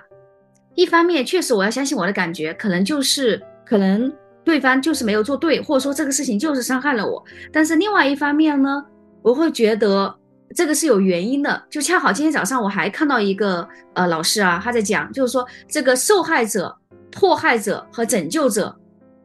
[0.76, 4.12] 一方面确实我要相信我的感觉，可能就是可能
[4.44, 7.24] 对方就是没有做对，或者说这个事情就是伤害了我。
[7.52, 8.84] 但是另外一方面呢，
[9.22, 10.16] 我会觉得
[10.56, 11.62] 这个是有原因的。
[11.70, 16.74] 就恰好今天早上我还看到一个呃老师啊，他在讲，就是说这个受害者、
[17.12, 18.74] 迫害者和拯救者，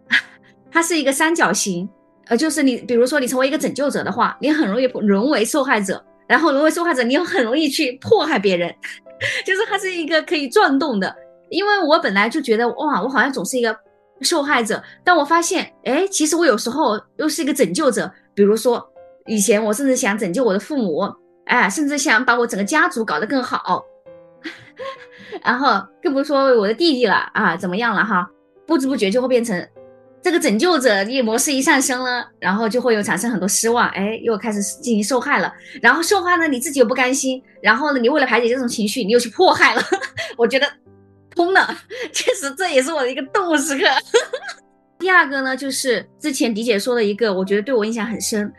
[0.72, 1.88] 它是一个三角形。
[2.28, 8.74] 呃，就是你比如说你成为一个拯救者的话，你很容易沦为受害者，然后沦为受害者，你又很容易去迫害别人，
[9.44, 11.14] 就是它是一个可以转动的。
[11.50, 13.76] 因为我本来就觉得哇，我好像总是一个
[14.22, 18.10] 受害者，但我发现，哎，其实我有时候又是一个拯救者。
[18.34, 18.84] 比如说，
[19.26, 21.08] 以前我甚至想拯救我的父母，
[21.44, 23.84] 哎，甚至想把我整个家族搞得更好，
[25.44, 28.28] 然后更不说我的弟弟了啊，怎么样了哈？
[28.66, 29.68] 不知不觉就会变成
[30.24, 35.52] 这个拯救者一模式一上升了，然后就会有产生很多失望，哎，又开始进行受害了。
[35.80, 39.82] 然后受害呢，你自己又不甘心，然后呢，你为了排解这种情绪，你又去迫害了。
[40.36, 40.66] 我觉得。
[41.36, 41.68] 通了，
[42.14, 43.84] 确实这也是我的一个动物时刻。
[45.00, 48.52] 第二个呢，就是之前迪姐说的一个，我觉得对我印象很深。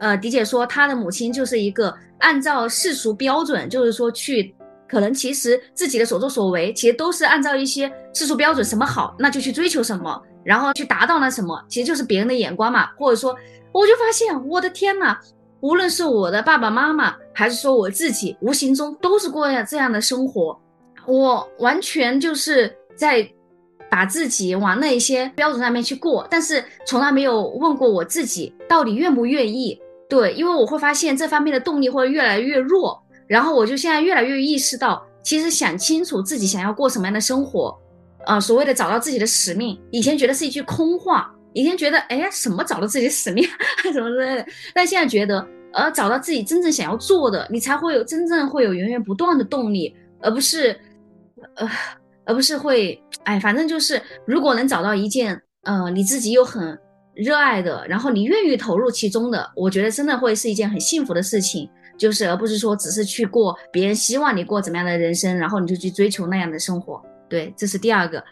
[0.00, 4.52] 呃，迪姐说她的母亲就是一个按照世俗标准，就是说去，
[4.88, 12.86] 可能其实自己的所作所为，其实都是按照一些世俗标准，什么好那就去追求什么，然后去达到了什么，其实就是别人的眼光嘛。
[12.96, 13.36] 或者说，
[13.70, 15.14] 我就发现我的天呐，
[15.60, 20.58] 无论是我的爸爸妈妈，还是说我自己，无形中都是过这样的生活。
[21.06, 23.28] 我完全就是在
[23.90, 29.78] 把自己往那些标准上面去过，但是从来没有问过我自己到底愿不愿意。
[30.08, 37.78] 对，因为我会发现这方面的动力会越来越弱，然后我就现在越来越意识到，其实想清楚自己想要过什么样的生活，
[38.24, 43.44] 啊，所谓的找到自己的使命，以前觉得是一句空话，以前觉得哎什么找到自己的使命
[43.92, 50.78] 什么之类的，但现在觉得，呃，找到自己真正想要做的，你才会有真正会有源源不断的动力，而不是。
[51.54, 51.70] 呃，
[52.24, 56.76] 而不是会，哎，反正就是，如果能找到一件，呃，你自己又很
[57.14, 67.00] 热爱的，然后你愿意投入其中的，我觉得真的会是一件很幸福的事情，就是而不是说只是去过别人希望你过怎么样的人生，然后你就去追求那样的生活。
[67.28, 68.22] 对，这是第二个。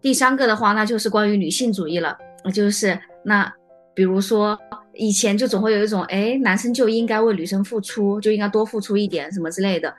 [0.00, 2.16] 第三个的话，那就是关于女性主义了，
[2.52, 3.50] 就是那
[3.94, 4.58] 比如说
[4.92, 9.94] 以前就总会有一种，哎，男生就应该为女生付出，就应该多付出一点什么之类的。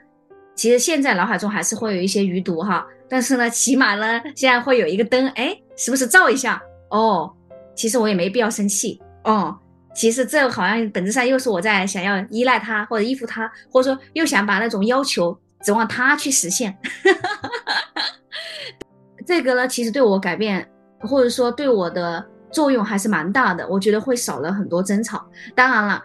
[0.55, 7.31] 其实现在脑海中还是会有一些余毒哈，但是呢，起码呢，现在会有一个灯，哎，时不时照一下哦。
[7.75, 9.57] 其实我也没必要生气哦。
[9.93, 16.71] 其实这好像本质上又是我在想要依赖他或者依附他，或者说又想把那种要求指望他去实现。
[16.71, 17.49] 哈哈哈
[17.95, 18.01] 哈
[19.25, 20.67] 这个呢，其实对我改变
[21.01, 23.67] 或者说对我的作用还是蛮大的。
[23.67, 25.25] 我觉得会少了很多争吵。
[25.55, 26.01] 当然了。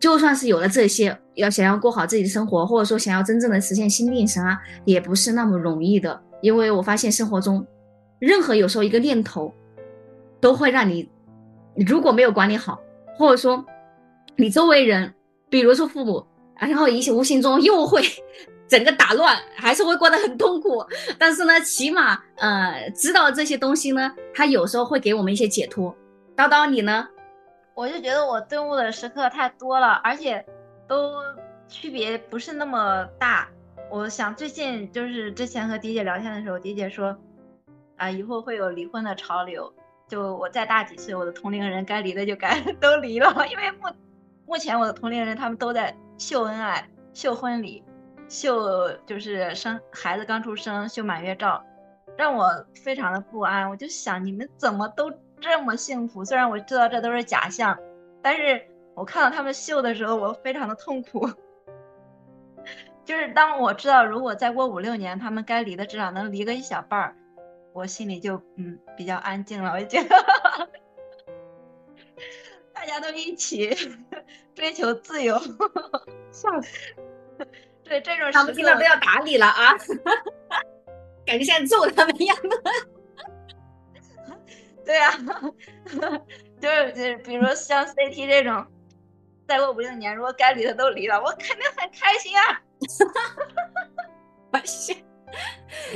[0.00, 6.20] 就算是有了这些，要想要过好自己的生活，或者说想要真正的实现心定神啊，也不是那么容易的。
[6.40, 7.64] 因为我发现生活中，
[8.18, 9.54] 任何有时候一个念头，
[10.40, 11.08] 都会让你，
[11.86, 12.80] 如果没有管理好，
[13.16, 13.64] 或者说
[14.34, 15.14] 你周围人，
[15.48, 16.26] 比如说父母，
[16.58, 18.02] 然后一些无形中又会
[18.72, 20.82] 整个打乱，还是会过得很痛苦。
[21.20, 25.94] 但是呢，起码呃知道这些东西呢，它有时候会给我们一些解脱。
[26.34, 27.06] 叨叨你呢？
[27.74, 30.42] 我就觉得我顿悟的时刻太多了，而且
[30.88, 31.12] 都
[31.68, 33.46] 区别不是那么大。
[33.90, 37.14] 我想最近就是之前和迪姐聊天的时候，迪姐说，
[37.98, 39.70] 啊，以后会有离婚的潮流。
[40.08, 43.88] 就我再大几岁，我的同龄人该离的就该 都离了，因为目
[44.46, 47.82] 目前我的同龄人他们都在秀恩爱、秀婚礼、
[48.32, 51.62] 秀就是生孩子刚出生、秀满月照，
[52.16, 53.68] 让我非常的不安。
[53.68, 55.12] 我就想你们怎么都。
[55.44, 57.76] 这么幸福，虽然我知道这都是假象，
[58.22, 58.64] 但是
[58.94, 61.28] 我看到他们秀的时候，我非常的痛苦。
[63.04, 67.16] 就是当我知道，如果再过五六年，他们该离的至少能离个一小半儿，
[67.72, 69.72] 我心里就嗯比较安静了。
[69.72, 70.16] 我就觉得
[72.72, 73.76] 大家都一起
[74.54, 75.36] 追求自由，
[76.30, 76.94] 笑死。
[77.84, 79.74] 对这种他们听到都要打你了啊，
[81.26, 82.62] 感觉像揍他们一样的。
[84.84, 85.12] 对呀，
[86.60, 88.66] 就是就是，比如像 CT 这种，
[89.46, 92.60] 再过五六年，如果该离的都离了，我肯定很开心啊！
[94.50, 94.92] 我是，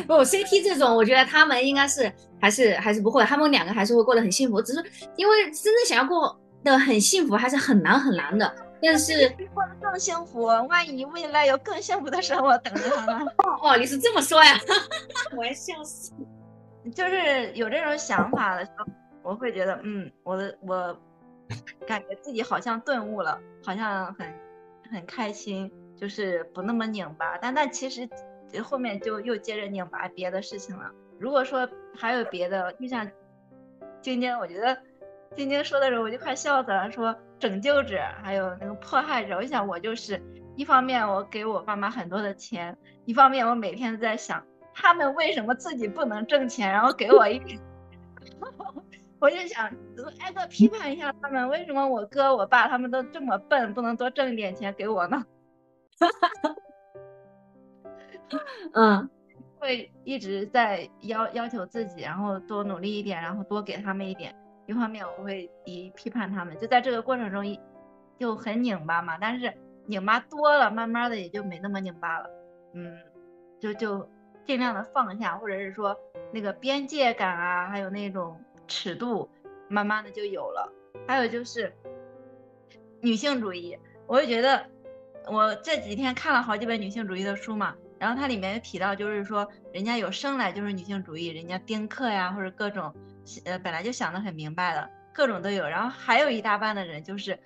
[0.06, 4.80] 不，CT 这种，我觉得他们应该是还是还是不会，他们两个还是会过得很幸福，只是
[5.16, 8.54] 因为真正想要过得很幸福，还是很难很难的。
[8.86, 13.26] 但是过得更幸福，万一未来有更幸福的生活等着他们。
[13.60, 14.54] 哦，你是这么说呀？
[15.36, 16.12] 我要笑死。
[16.94, 18.86] 就是有这种想法的时候，
[19.22, 20.96] 我会觉得，嗯，我的我
[21.84, 24.32] 感觉自己好像顿悟了，好像很
[24.92, 27.36] 很开心，就是不那么拧巴。
[27.38, 28.08] 但但其实
[28.62, 30.88] 后面就又接着拧巴别的事情了。
[31.18, 33.10] 如果说还有别的，就像
[34.00, 34.78] 晶晶，我觉得
[35.34, 40.22] 晶晶说的时候我就快笑死了，说拯救者还有那个迫害者，我想我就是
[40.56, 44.42] 一方面我给我爸妈很多的钱，一方面我每天都在想
[44.74, 47.60] 他们为什么自己不能挣钱，然后给我一点。
[49.18, 49.70] 我就想
[50.20, 55.24] 挨个批判一下他们，为什么我哥我爸他们都这么笨，不能多挣一点钱给我呢？
[58.74, 59.08] 嗯，
[59.58, 64.34] 会一直在要要求自己，然后多努力一点，然后多给他们一点。
[64.66, 67.58] 一方面我会一批判他们，就在这个过程中一
[68.18, 69.16] 就很拧巴嘛。
[69.20, 69.52] 但是
[69.86, 72.30] 拧巴多了，慢慢的也就没那么拧巴了。
[72.74, 72.98] 嗯，
[73.60, 74.08] 就就
[74.44, 75.96] 尽量的放下，或者是说
[76.32, 78.40] 那个边界感啊，还有那种。
[78.68, 79.30] 尺度
[79.68, 80.72] 慢慢的就有了，
[81.06, 81.72] 还有就是
[83.00, 84.66] 女性主义，我就觉得
[85.30, 92.92] 我这几天看了好几本女性主义的书嘛，然后它里面提到，就是说人家有生来就是女性主义，人家丁克呀或者各种
[93.44, 97.38] 呃本来就想的很明白了，各种都有，然后还有一大半的人就是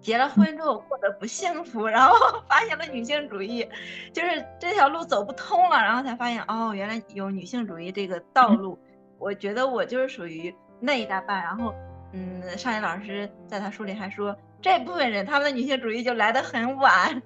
[0.00, 2.16] 结了婚之后过得不幸福，然后
[2.48, 3.68] 发现了女性主义，
[4.12, 8.78] 就是这条路走不通了，然后才发现哦原来有女性主义这个道路。
[9.18, 11.74] 我觉得我就是属于那一大半，然后，
[12.12, 17.22] 嗯，上野老师在他书里还说，这部分人他们的女性主义就来得很晚。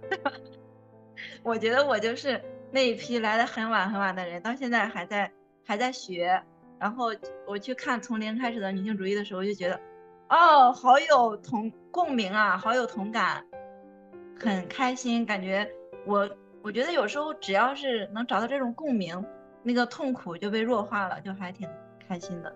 [1.44, 2.42] 我觉得我就是
[2.72, 5.30] 那一批来的很晚很晚的人，到现在还在
[5.64, 6.42] 还在学。
[6.84, 7.06] 然后
[7.46, 9.80] 我去看从零开始的女性主义的时候，就觉得，
[10.28, 13.42] 哦，好有同共鸣啊，好有同感，
[14.38, 15.24] 很开心。
[15.24, 15.66] 感觉
[16.04, 16.28] 我
[16.62, 19.24] 我觉得有时候只要是能找到这种共鸣，
[19.62, 21.66] 那个痛苦就被弱化了，就还挺。
[22.06, 22.54] 开心的，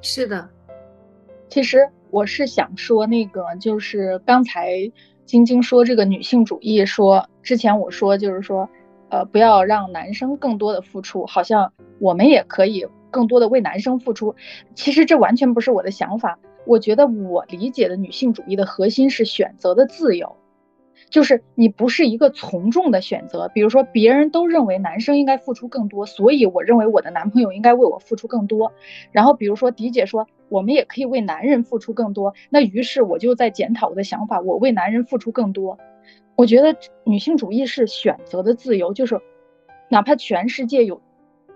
[0.00, 0.48] 是的。
[1.48, 4.92] 其实我是想说，那个就是刚才
[5.24, 8.70] 晶晶说这个女性主义，说之前我说就是说，
[9.08, 14.34] 呃，不要让男生更多的付出，好像我们也可以更多的为男生付出。
[14.74, 16.38] 其实这完全不是我的想法。
[16.66, 20.36] 我觉得我理解的女性主义的核心是选择的自由。
[21.08, 28.72] 就是你不是一个从众的选择，比如说别人都认为男生应该付出更多，所以我认为我的男朋友应该为我付出更多。
[29.10, 35.78] 然后比如说迪姐说我们也可以为男人付出更多，那于是我就在检讨我的想法，我为男人付出更多。
[36.36, 39.20] 我觉得女性主义是选择的自由，就是
[39.88, 41.00] 哪怕全世界有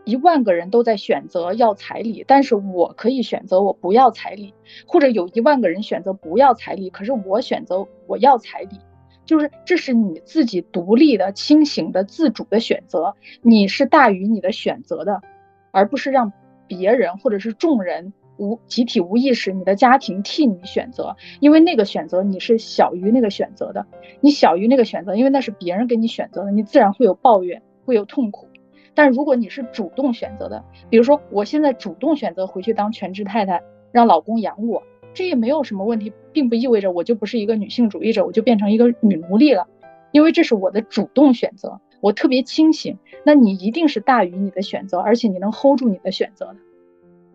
[0.04, 4.52] 一万个人都在选择要彩礼，但是我可以选择我不要彩礼，
[4.86, 8.78] 或者有一万个人选择不要彩礼，可是我选择我要彩礼。
[9.24, 15.22] 就是这是你自己独立的、清醒的、自主的选择，你是大于你的选择的，
[15.70, 16.30] 而不是让
[16.66, 23.86] 别人或者是众人无集体无意识，你的家庭替你选择，因为那个选择你是小于那个选择的，
[24.20, 28.46] 你小于那个选择，因为那是别人给你选择的，你自然会有抱怨，会有痛苦。
[28.94, 34.82] 但如果你是主动选择的，比如说我现在主动选择回去当全职太太，让老公养我。
[35.12, 39.68] 这也没有什么问题，并不意味着我就不是一个女性主义者，我就变成一个女奴隶了，
[40.10, 42.98] 因为这是我的主动选择，我特别清醒。
[43.24, 46.56] 那你一定是大于你的选择，而且你能 hold 住你的选择的。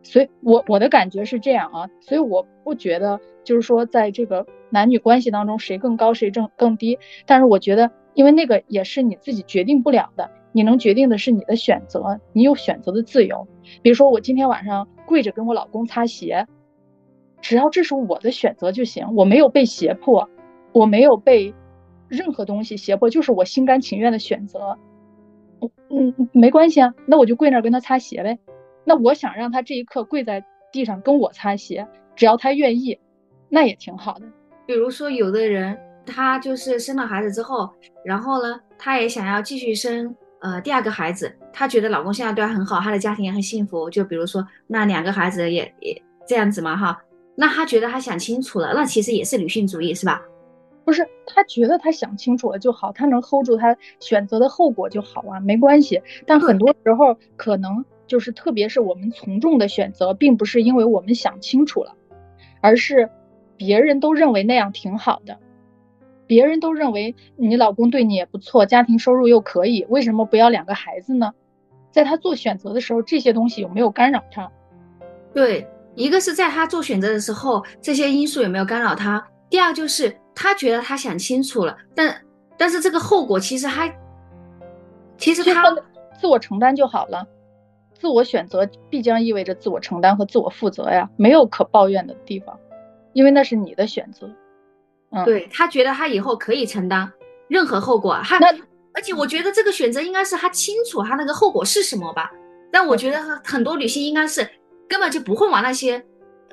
[0.04, 13.48] 所以，我我的感觉是这样啊，所以我不觉得就是说在这个男女关系当中谁更高谁更更低，但是我觉得，因为那个也是你自己决定不了的，你能决定的是你的选择，你有选择的自由。
[13.82, 16.48] 比如说我今天晚上跪着跟我老公擦鞋。
[17.42, 20.30] 只要这是我的选择就行，我没有被胁迫，
[20.74, 21.54] 我没有被
[22.10, 24.78] 任何东西胁迫，就是我心甘情愿的选择。
[25.90, 28.38] 嗯，没关系啊，那我就跪那儿跟他擦鞋呗。
[28.84, 33.00] 那我想让他这一刻跪在地上跟我擦鞋，只要他愿意，
[33.48, 34.26] 那也挺好的。
[34.66, 37.70] 比如说，有的人他就是生了孩子之后，
[38.04, 43.90] 然后呢，他也想要继续生呃第二个孩子，她觉得老公现在对她很好，她的家庭也很幸福。
[43.90, 47.02] 就比如说，那两个孩子也也这样子嘛，哈。
[47.36, 50.22] 那她觉得她想清楚了，那其实也是女性主义，是吧？
[50.86, 56.02] 不是，她觉得她想清楚了就好，她能 hold 住她选择的后果就好啊，没关系。
[56.26, 61.94] 但很多时候可能就是，特别是我们从众的选择，并不是因为我们想清楚了，
[62.62, 63.10] 而是
[63.56, 65.38] 别人都认为那样挺好的，
[66.30, 71.34] 别人都认为你老公对你也不错，家庭收入又可以，为什么不要两个孩子呢？
[71.90, 74.52] 在他做选择的时候，这些东西有没有干扰他？
[75.34, 75.68] 对。
[75.96, 79.28] 一个是在他做选择的时候，这些因素有没有干扰他？
[79.50, 82.16] 第二就是他觉得他想清楚了，但
[82.56, 83.94] 但是这个后果其实还，
[85.18, 85.76] 其实他
[86.22, 87.28] 自我承担就好了，
[87.92, 92.58] 自我选择必将意味着自我承担和自我负责呀，没有可抱怨的地方，
[93.12, 94.30] 因为那是你的选择。
[95.12, 97.12] 嗯，对他觉得他以后可以承担
[97.48, 98.40] 任何后果，他
[98.94, 102.32] 而且我觉得这个选择应该是他清楚他那个后果是什么吧。
[102.72, 104.48] 但我觉得很多女性应该是
[104.88, 106.04] 根本就不会往那些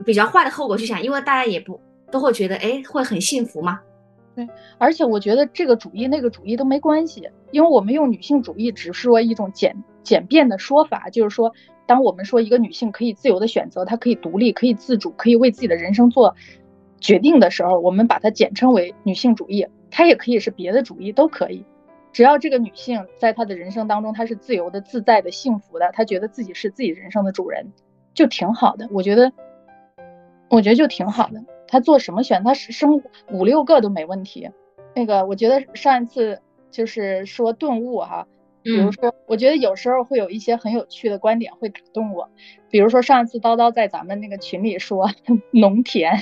[0.04, 1.80] 比较坏的后果去想，因为大家也不
[2.10, 3.80] 都会觉得，哎，会很幸福嘛。
[4.34, 4.46] 对，
[4.78, 11.52] 而且我觉得这个主义那个主义都没关系，因为我们用女性主义只是说一种简简便的说法，就是说，
[11.86, 16.34] 当我们说一个女性可以自由的选择，她可以独立，可以自主，可以为自己的人生做
[17.06, 21.64] 决定的时候，我们把它简称为女性主义，它也可以是别的主义，都可以。
[22.12, 27.72] 只要这个女性在她的人生当中，她是自由的、自在的、幸福的，她觉得自己是自己人生的主人，
[28.12, 28.88] 就挺好的。
[28.90, 29.32] 我觉得，
[30.50, 31.44] 我觉得就挺好的。
[31.68, 33.00] 她做什么选，她是生
[33.30, 34.50] 五六个都没问题。
[34.92, 36.40] 那个，我觉得上一次
[36.72, 38.26] 就是说顿悟哈，
[38.64, 42.28] 比如说，我觉得有时候会有一些很有趣的观点会打动我。
[42.68, 45.08] 比如说上一次叨叨在咱们那个群里说
[45.52, 46.12] 农田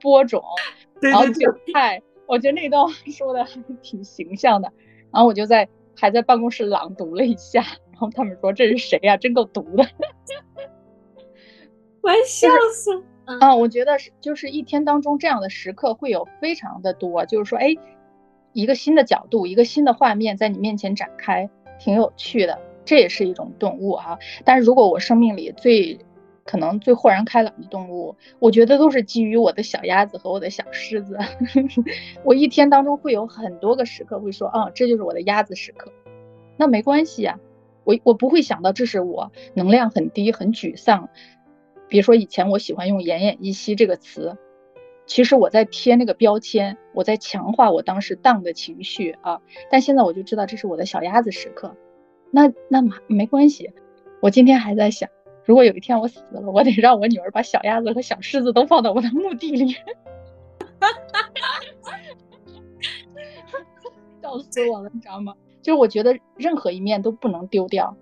[0.00, 0.42] 播种，
[1.00, 4.72] 然后韭菜，我觉得那段话说的还挺形象的。
[5.12, 7.60] 然后我就在还在办公室朗读了一下，
[7.92, 9.16] 然后他们说这是谁呀？
[9.16, 9.86] 真够毒的，
[12.02, 13.04] 我笑死。
[13.40, 17.74] 啊，我觉得是就是一天当中这样的时刻会有非常的多，就是说，哎，
[18.52, 24.18] 一个新的角度，一个新的画面在你面前展开，挺有趣的，这也是一种顿悟哈。
[24.44, 25.98] 但是如果我生命里最
[26.44, 31.18] 可能最豁然开朗的动物，我觉得都是基于我的小鸭子和我的小狮子。
[32.22, 35.90] 我一天当中会有很多个时刻会说，啊，这就是我的鸭子时刻。
[36.56, 37.40] 那没关系呀，
[37.84, 41.08] 我我不会想到这是我能量很低、很沮丧。
[41.88, 44.36] 比如说以前我喜欢用奄奄一息这个词，
[45.06, 49.40] 其实我在贴那个标签，我在强化我当时荡的情绪啊。
[49.70, 51.74] 但现在我就知道这是我的小鸭子时刻。
[52.30, 53.72] 那那没关系，
[54.20, 55.08] 我今天还在想。
[55.44, 59.76] 如果有一天我死了，我得让我女儿把小鸭子和小狮子都放到我的墓地里，
[64.22, 65.34] 笑死我了，你知道吗？
[65.60, 67.96] 就是我觉得任何一面都不能丢掉，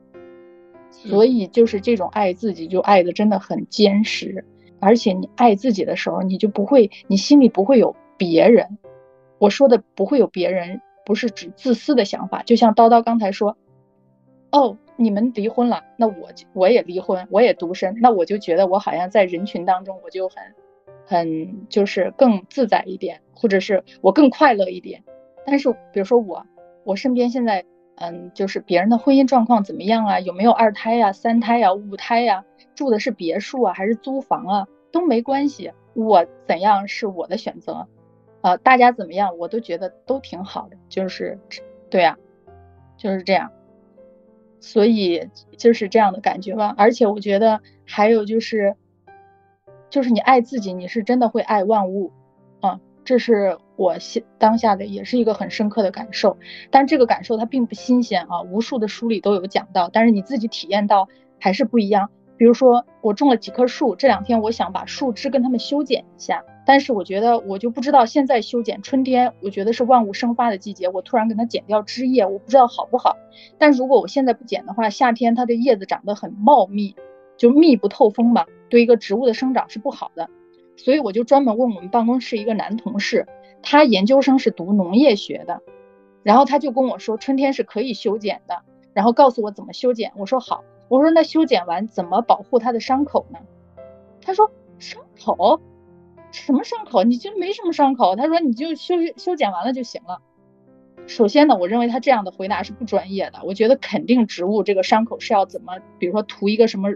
[0.91, 4.45] 所以就是这种爱自己，就爱的真的很坚实。
[4.81, 8.79] 而且你爱自己的时候，你就不会，你心里不会有别人。
[9.39, 12.43] 我说的不会有别人，不是指自私的想法。
[12.43, 13.57] 就像叨叨刚才说，
[14.53, 14.79] 哦。
[14.97, 20.37] 你们离婚了，那我就我也离婚，我也独身，那我就觉得我好像在人群当中，我就很
[21.07, 25.03] 很就是更自在一点，或者是我更快乐一点。
[25.45, 26.47] 但是比如说我，
[26.85, 27.65] 我身边现在，
[27.97, 30.21] 嗯，就是别人的婚姻状况怎么样啊？
[30.21, 32.45] 有没有二胎呀、三胎呀、五胎呀？
[32.77, 34.67] 住的是别墅啊，还是租房啊？
[34.93, 37.89] 都没关系，我怎样是我的选择，
[38.43, 41.41] 呃，大家怎么样，我都觉得都挺好的，就是
[41.91, 42.17] 对呀，
[42.99, 43.51] 就是这样。
[44.63, 48.77] 所以就是这样的感觉吧，而且我觉得还有就是，
[49.91, 52.13] 就是你爱自己，你是真的会爱万物，
[52.61, 56.39] 啊，这是我现当下的也是一个很深刻的感受。
[56.71, 61.09] 但这个感受它并不新鲜啊，无数的书里都有讲到，但是你自己体验到
[61.41, 62.09] 还是不一样。
[62.37, 66.45] 比如说我种了几棵树，这两天我想把树枝跟它们修剪一下。
[66.65, 73.17] 但是我觉得我就不知道现在修剪春天，我觉得是万物生发的季节，我突然给它剪掉枝叶，我不知道好不好。
[73.59, 76.95] 但如果我现在不剪的话，夏天它的叶子长得很茂密，
[77.37, 80.31] 就密不透风嘛，对一个植物的生长是不好的。
[80.77, 83.27] 所以我就专门问我们办公室一个男同事，
[83.61, 85.63] 他研究生是读农业学的，
[86.23, 88.63] 然后他就跟我说春天是可以修剪的，
[88.95, 90.13] 然后告诉我怎么修剪。
[90.17, 93.41] 我说好，我说那修剪完怎么保护它的伤口呢？
[94.25, 95.61] 他说伤口。
[96.33, 97.05] 什么伤口？
[97.05, 98.17] 你就没什么伤口。
[98.17, 100.21] 他说你就修修剪完了就行了。
[101.07, 103.41] 首先呢，我认为他这样的回答是不专业的。
[103.45, 106.91] 我觉得肯定植物这个伤口是要怎么，比如说涂一个什么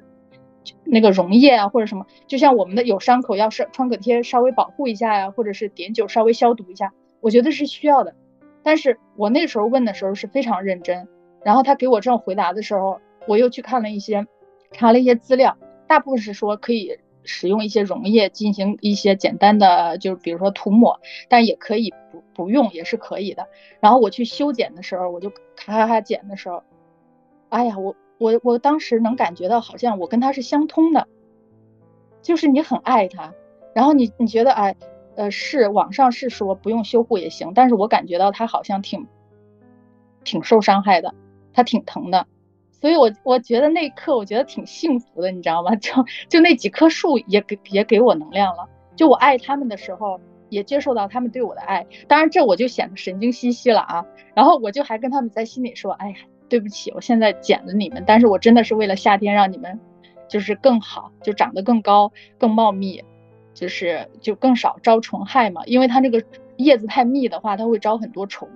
[0.84, 8.14] 那个溶液啊，或者什么，就像我们的有伤口要是创可贴稍微保护一下呀，或者是碘酒稍微消毒一下，我觉得是需要的。
[8.62, 11.09] 但是我那时候问的时候是非常认真，
[11.45, 14.26] 然后他给我这种回答的时候，我又去看了一些，
[14.72, 15.57] 查了一些资料，
[15.89, 16.99] 大部分是说可以。
[17.26, 23.48] 使用一些溶液进行一些简单的，就是比如说涂抹，但也可以不不用，也是可以的。
[23.80, 26.62] 然后我去修剪的时候，我就咔咔咔剪的时候，
[27.50, 31.06] 哎呀，我我我当时能感觉到，好像我跟他是相通的，
[32.22, 33.34] 就是你很爱他，
[33.74, 34.76] 然后你你觉得哎，
[35.16, 39.06] 呃，是网上是说不用修护也行，但是我感觉到他好像挺
[40.24, 41.14] 挺受伤害的，
[41.52, 42.26] 他挺疼的。
[42.80, 45.74] 所以，我我觉得那一刻，我觉得挺幸福的，你知道吗？
[45.80, 45.92] 就
[46.28, 48.68] 就那几棵树也给也给我能量了。
[48.94, 50.20] 就我爱他们的时候，
[50.50, 51.86] 也接受到他们对我的爱。
[52.06, 54.04] 当然，这我就显得神经兮兮了啊。
[54.34, 56.16] 然后我就还跟他们在心里说：“哎呀，
[56.48, 59.80] 对不起，我现在剪了你们，但是我真的是为了夏天让你们
[60.28, 63.02] 就是更好，就长得更高、更茂密，
[63.54, 65.62] 就是就更少招虫害嘛。
[65.64, 66.22] 因为它那个
[66.56, 68.48] 叶子太密的话，它会招很多虫，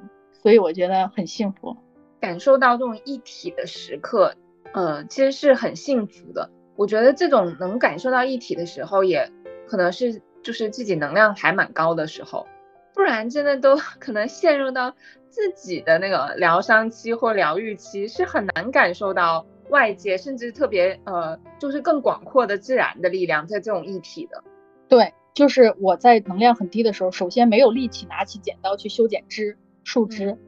[0.43, 1.77] 所以我觉得很幸福。”
[2.21, 4.35] 感受到这种一体的时刻，
[4.73, 6.51] 呃，其实是很幸福的。
[6.77, 9.31] 我觉得这种能感受到一体的时候，也
[9.67, 12.47] 可能是就是自己能量还蛮高的时候，
[12.95, 14.95] 不然真的都 可能陷入到
[15.29, 24.43] 自己的那个疗伤期或疗愈期，是很难感受到外界，甚至特别呃，就是更广阔的自然的力量在这种一体的。
[24.89, 30.39] 对，就是我在能量很低的时候，首先没有力气拿起剪刀去修剪枝树枝，嗯，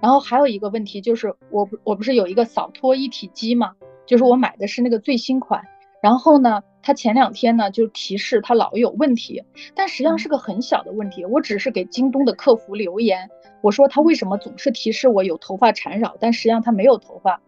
[0.00, 3.74] 然后还有一个问题就是，我不我不是有一个扫拖一体机嘛？
[4.06, 5.64] 就是我买的是那个最新款，
[6.00, 9.42] 然后呢，它前两天呢就提示它老有问题，
[9.74, 11.24] 但实际上是个很小的问题。
[11.24, 13.28] 我只是给京东的客服留言，
[13.62, 17.40] 我说它为什么总是提示我有头发缠绕，但实际上它没有头发。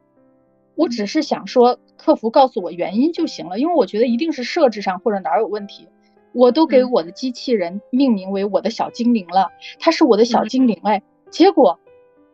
[0.75, 5.89] 我只是想说，客服告诉我原因就行了，因为我觉得一定是设置上或者哪儿有问题。
[6.33, 9.49] 我都给我的机器人命名为我的小精灵了，
[9.81, 11.03] 它是我的小精灵哎。
[11.31, 11.81] 结果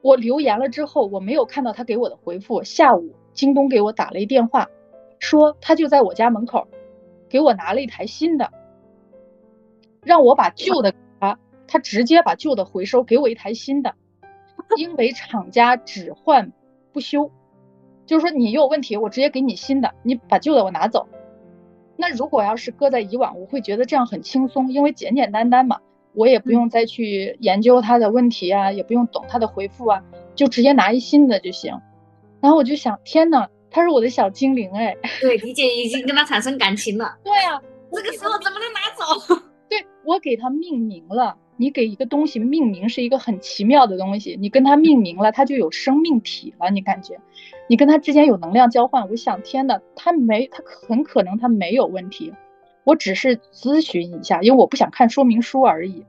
[0.05, 2.62] 我留言了之后，我没有看到他给我的回复。
[2.62, 3.14] 下午。
[3.32, 4.68] 京东给我打了一电话，
[5.18, 6.68] 说他就在我家门口，
[7.28, 8.52] 给我拿了一台新的，
[10.05, 11.36] 让我把旧的他，
[11.66, 13.96] 他直接把旧的回收，给我一台新的，
[14.76, 16.52] 因为厂家只换
[16.92, 17.32] 不修，
[18.07, 21.09] 就是说你有问题，我直接给你新的，你把旧的我拿走。
[21.96, 25.80] 那如果要是搁在以往，我会觉得这样很轻松，因为简简单单嘛，
[26.14, 30.02] 我也不用再去研究他的问题啊，也不用懂他的回复啊，
[30.34, 31.78] 就直接拿一新的就行。
[32.40, 34.96] 然后我就想，天呐，他是我的小精灵哎！
[35.20, 37.16] 对，李姐已经跟他产生感情了。
[37.24, 37.60] 对呀，
[37.92, 39.44] 这个时候怎么能拿走？
[39.68, 41.36] 对我给他命名了。
[41.56, 46.68] 你给一个东西命名是一个很奇妙的东西，你跟他命名了，他就有生命体了。
[46.70, 47.16] 你感觉，
[47.68, 49.08] 你跟他之间有能量交换。
[49.08, 52.32] 我想，天呐，他没，他很可能他没有问题。
[52.85, 56.05] 我只是咨询一下，因为我不想看说明书而已。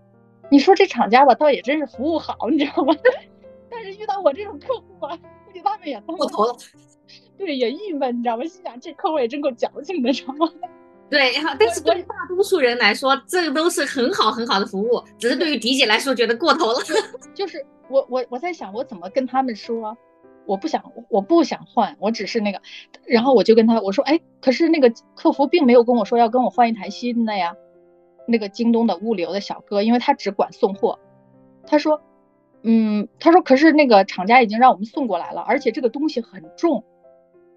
[0.50, 2.94] 你说这厂家吧，倒也真是服务好，你知道吗？
[3.70, 5.62] 但是遇到我这种客户啊，估计。
[5.62, 6.56] 他们也过头了，
[7.38, 8.44] 对，也郁闷，你知道吗？
[8.46, 10.48] 心想这客户也真够矫情的，知道吗？
[11.10, 16.80] 对，但是对大多数人来说，这都是很好很好的服务，只是对于迪姐来说觉得过头了。
[17.34, 19.98] 就是我我我在想，我怎么跟他们说？
[20.46, 22.62] 我不想我不想换，我只是那个，
[23.06, 27.56] 然后我就跟他我说，哎，可是那个客服并没有跟我说要跟我换一台新的呀。
[28.28, 31.00] 那个京东的物流的小哥，因为他只管送货，
[31.68, 32.02] 他说。
[32.68, 36.84] 嗯，他说，可是那个厂家已经让我们送过来了，而且这个东西很重，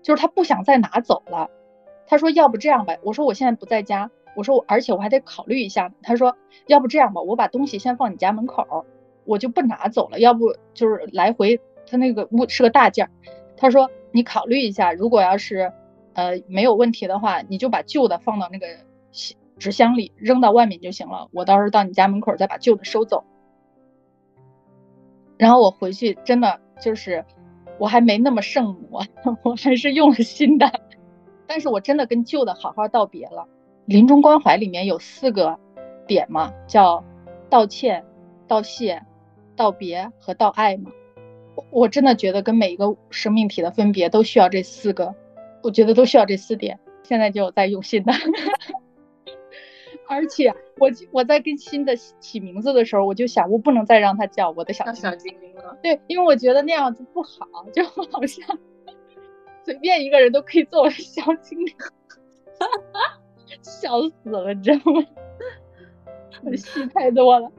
[0.02, 1.48] 就是他不想再拿走了。
[2.06, 5.90] 他说，要不这样吧，我说我现在不在家，我说我，而且我还得考虑一下。
[6.02, 6.36] 他说，
[6.66, 8.84] 要不这样吧，我把东西先放你家门口，
[9.24, 10.20] 我就不拿走了。
[10.20, 11.58] 要不就是来回，
[11.88, 13.10] 他那个物是个大件儿。
[13.56, 15.72] 他说，你考虑一下，如果要是
[16.12, 18.66] 呃没有问题的话，你就把旧的放到那个
[19.58, 21.28] 纸箱里扔到外面就行了。
[21.32, 23.24] 我到时候到你家门口再把旧的收走。
[25.36, 27.24] 然后我回去真的就是，
[27.78, 29.00] 我还没那么圣母，
[29.42, 30.70] 我还是用了新的，
[31.46, 33.46] 但是我真的跟旧的好好道别了。
[33.84, 35.58] 临终关怀里面有四个
[36.06, 37.04] 点嘛，叫
[37.48, 38.04] 道歉、
[38.46, 39.02] 道谢、
[39.56, 40.90] 道别和道爱嘛。
[41.70, 45.14] 我真的觉得跟每一个生命体的分别都需要这四个，
[45.62, 46.78] 我觉得都需要这四点。
[47.02, 48.12] 现在就在用心的。
[50.08, 55.78] 而且我我在跟新的起名字的时候，我就想，我不能再让他叫我的小小精灵了。
[55.82, 58.58] 对，因为我觉得那样子不好，就好像
[59.64, 61.74] 随便一个人都可以做我的小精灵，
[63.60, 65.04] 笑死了，你知道吗？
[66.56, 67.50] 戏太多了。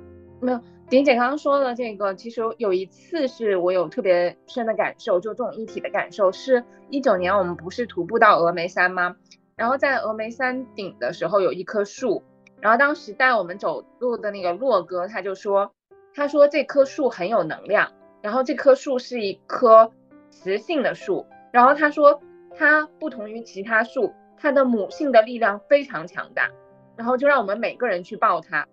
[0.42, 0.60] 没有，
[0.90, 9.16] 丁姐刚刚说的这个，其实有一次是我有特别深的感受，就这种一体的感受，是一九年我们不是徒步到峨眉山吗？
[9.56, 12.24] 然后在峨眉山顶的时候有一棵树。
[12.60, 15.72] 然后当时带我们走路的那个洛哥，他就说，
[16.14, 19.92] 他说这棵树很有能量，然后这棵树是一棵
[20.30, 22.20] 雌性的树，然后他说
[22.58, 26.50] 它不同于其他树，它的母性的力量非常强大，
[26.98, 28.68] 然后就让我们每个人去抱它，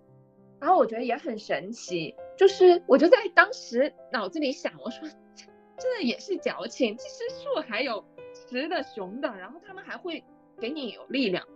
[0.67, 5.09] 然后我觉得也很神奇，就是我就在当时脑子里想，我说
[5.79, 8.05] 这也是矫情，其实树还有
[8.35, 10.25] 雌的雄的，然后它们还会
[10.61, 11.47] 给你有力量。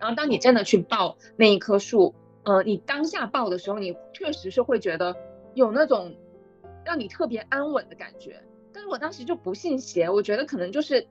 [0.00, 5.16] 然后当你真的去抱那一棵树，呃，你当下抱的时候，你确实是会觉得
[5.54, 6.16] 有那种
[6.84, 8.42] 让你特别安稳的感觉。
[8.72, 11.06] 但是我当时就不信邪，我觉得可能就是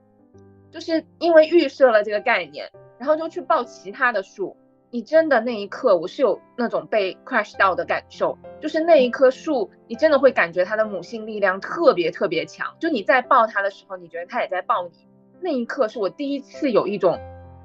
[0.70, 4.58] 就是因为预设了这个概念，然后就去抱其他的树。
[4.92, 12.76] 你真的那一刻，我是有那种被 crush 到的感受，就是那一棵树，你真的会感觉它的母性力量特别特别强。
[12.78, 15.08] 就你在抱它的时候，你觉得它也在抱你。
[15.40, 17.18] 那一刻是我第一次有一种。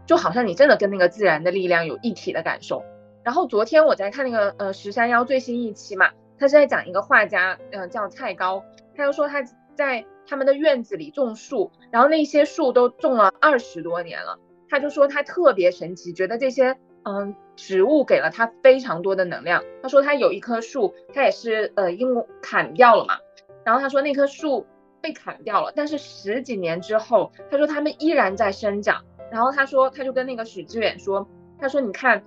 [0.06, 2.82] 就好像你真的跟那个自然的力量有一体的感受。
[3.26, 8.64] 然后昨天我在看那个呃十三幺最新一期嘛，他是在讲一个画家，嗯叫蔡高，
[8.96, 9.44] 他就说他
[9.76, 14.40] 在他们的院子里种树，然后那些树都种了二十多年了。
[14.70, 16.78] 他就说他特别神奇，觉得这些
[17.08, 19.64] 嗯植物给了他非常多的能量。
[19.82, 23.18] 他说他有一棵树，他也是呃因为砍掉了嘛，
[23.64, 24.68] 然后他说那棵树
[25.02, 29.04] 被砍掉了，但是十几年之后，他说他们依然在生长。
[29.32, 31.28] 然后他说他就跟那个许知远说，
[31.60, 32.24] 他说你看，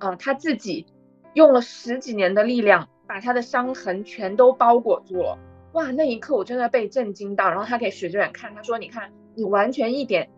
[0.00, 0.86] 嗯他自己
[1.34, 5.38] 用了十几年的力量，把他的伤痕全都包裹住了。
[5.72, 7.48] 哇，那一刻我真的被震惊到。
[7.48, 10.28] 然后他给许知远看，他说你看你完全一点。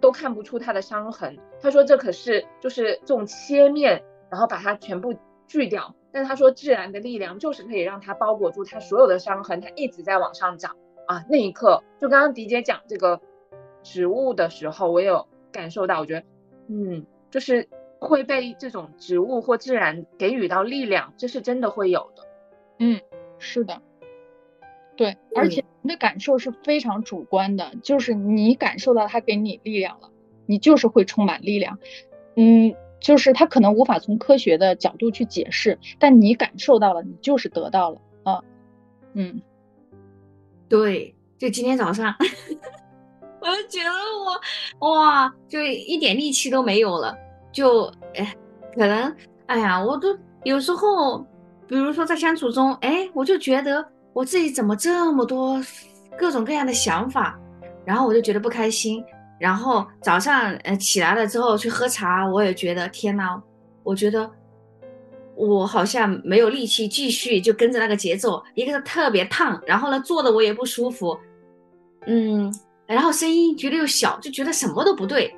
[0.00, 1.38] 都看不出他的伤痕。
[1.60, 5.14] 他说这可是就是这种切面，然后把它全部
[5.46, 5.94] 锯掉。
[6.12, 10.76] 但他说自然的力量就是可以让它包裹住他所有的伤痕，它一直在往上涨
[11.06, 11.24] 啊。
[11.28, 13.20] 那一刻，就刚刚迪姐讲这个
[13.84, 16.26] 植物的时候，我有感受到，我觉得，
[16.66, 17.68] 嗯，就是
[18.00, 22.26] 会被这种植物或自然给予到力量，这是真的会有的。
[22.80, 23.00] 嗯，
[23.38, 23.80] 是的。
[25.00, 30.10] 对，而且你的感受是非常主观的，就是你感受到他给你力量了，
[30.44, 31.78] 你就是会充满力量。
[32.36, 38.42] 嗯，就是他可能无法从科学的角度去解释，但你感受到了，你就是得到了啊。
[39.14, 39.40] 嗯，
[40.68, 42.14] 对，就今天早上，
[43.40, 43.90] 我就觉得
[44.82, 47.16] 我哇，就一点力气都没有了，
[47.50, 48.36] 就哎，
[48.74, 51.26] 可能哎呀，我都有时候，
[51.66, 53.82] 比如说在相处中，哎，我就觉得。
[54.20, 55.58] 我自己怎么这么多
[56.18, 57.40] 各种各样的想法，
[57.86, 59.02] 然后我就觉得不开心。
[59.38, 63.42] 然后早上呃起来了之后去喝茶，我也觉得天呐，
[63.82, 64.30] 我觉得
[65.34, 68.44] 我好像没有力气继续就跟着那个节奏。
[68.54, 71.18] 一个是特别烫，然后呢坐的我也不舒服，
[72.06, 72.54] 嗯，
[72.86, 75.34] 然后声音觉得又小，就觉得什么都不对。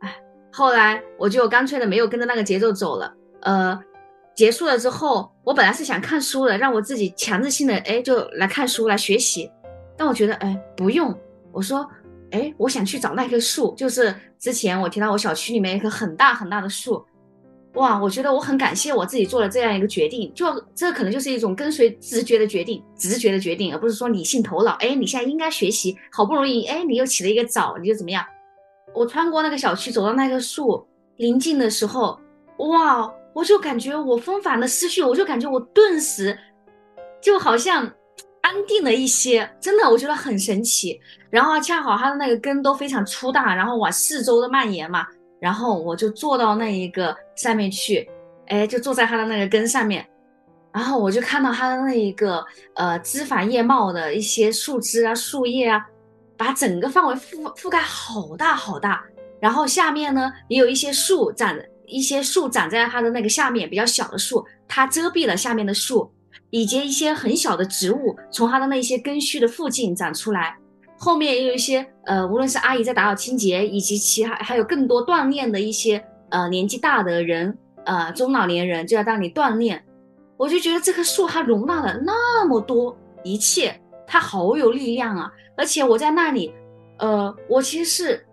[0.00, 0.16] 哎，
[0.50, 3.78] 后来我就干脆的没有跟着那个节奏走了，呃。
[4.34, 9.50] 结束了之后，我本来是想看书的，让我自己强制性的哎就来看书来学习，
[9.96, 11.14] 但我觉得哎不用，
[11.52, 11.88] 我说
[12.30, 17.04] 哎我想去找那棵树，就是之前我提到我小区里面一棵很大很大的树，
[17.74, 28.24] 哇，我觉得我很感谢我自己做了这样一个决定，就这可能就是一种跟随直觉的决定，直觉的决定，而不是说理性头脑，哎你现在应该学习，好不容易哎你又起了一个早，你就怎么样？
[28.94, 32.18] 我穿过那个小区走到那棵树临近的时候，
[32.58, 33.12] 哇！
[33.34, 36.38] 我就感觉我纷繁的思绪，我就感觉我顿时
[37.20, 37.90] 就好像
[38.42, 41.00] 安定了一些，真的，我觉得很神奇。
[41.30, 45.06] 然后恰好它的那个根都非常粗大，然后往四周的蔓延嘛，
[45.40, 48.06] 然后我就坐到那一个上面去，
[48.48, 50.06] 哎，就坐在它的那个根上面，
[50.72, 55.82] 然后我就看到它的那一个呃枝繁叶茂的一些树枝啊、树叶啊，
[56.36, 59.02] 把整个范围覆覆盖好大好大，
[59.40, 61.56] 然后下面呢也有一些树长。
[61.92, 66.10] 一些树长在它的那个下面，比较小的树，它遮蔽了下面的树，
[66.48, 70.56] 以及一些很小的植物从它的那些根须的附近长出来。
[70.98, 79.84] 后面也有一些呃，无论是阿姨在打扫清洁，以及其他还有更多锻炼的一些呃年纪大的人，呃中老年人就要让你锻炼。
[80.38, 85.30] 我就觉得这棵树它容纳了那么多一切，它好有力量啊！
[85.56, 86.52] 而且我在那里，
[86.98, 88.26] 呃，我其实是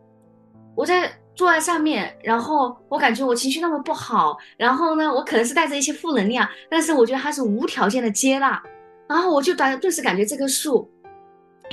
[0.76, 1.12] 我在。
[1.40, 8.62] 坐在上面，然后我感觉我情绪那么不好，然后呢，我可能是带着一些负能量，但是我觉得他是无条件的接纳，
[9.08, 10.92] 然后我就顿顿时感觉这棵树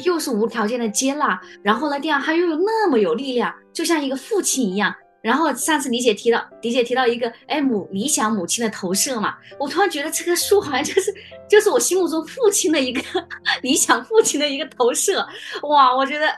[0.05, 4.95] 又是无条件的接纳，然后呢，第二他又有那么有力量，就像一个父亲一样。
[5.21, 11.13] 然后上次李姐提到，李姐提到一个哎母理想母亲的投射嘛，我突然觉得这棵树好像就是
[11.51, 13.03] 就是我心目中父亲的一个
[13.63, 15.27] 理想父亲的一个投射，
[15.65, 16.29] 哇，我觉得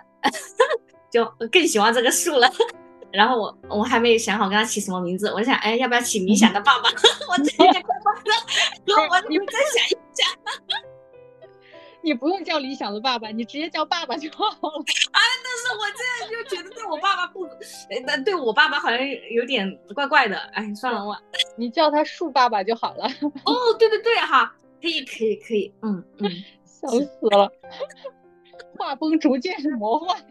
[1.12, 2.51] 就更喜欢这个树了。
[3.13, 6.89] 然后我我还没有想好跟他起什么名字，我想，哎，要不要起 理想的爸爸？
[7.31, 8.33] 我直接就快快的，
[9.11, 10.29] 我你们再想一想。
[12.01, 14.51] 你不用叫理想的爸爸，你直接叫爸爸就好了。
[14.53, 17.47] 啊，但是我这样就觉得对我爸爸不，
[18.07, 18.99] 那对我爸爸好像
[19.33, 20.39] 有点怪怪的。
[20.55, 21.19] 哎，算了，我
[21.57, 23.05] 你叫他树爸爸就好了。
[23.45, 26.31] 哦，对对对，哈，可以可以可以，嗯嗯，
[26.65, 27.53] 笑死了，
[28.79, 30.25] 画风逐渐魔幻。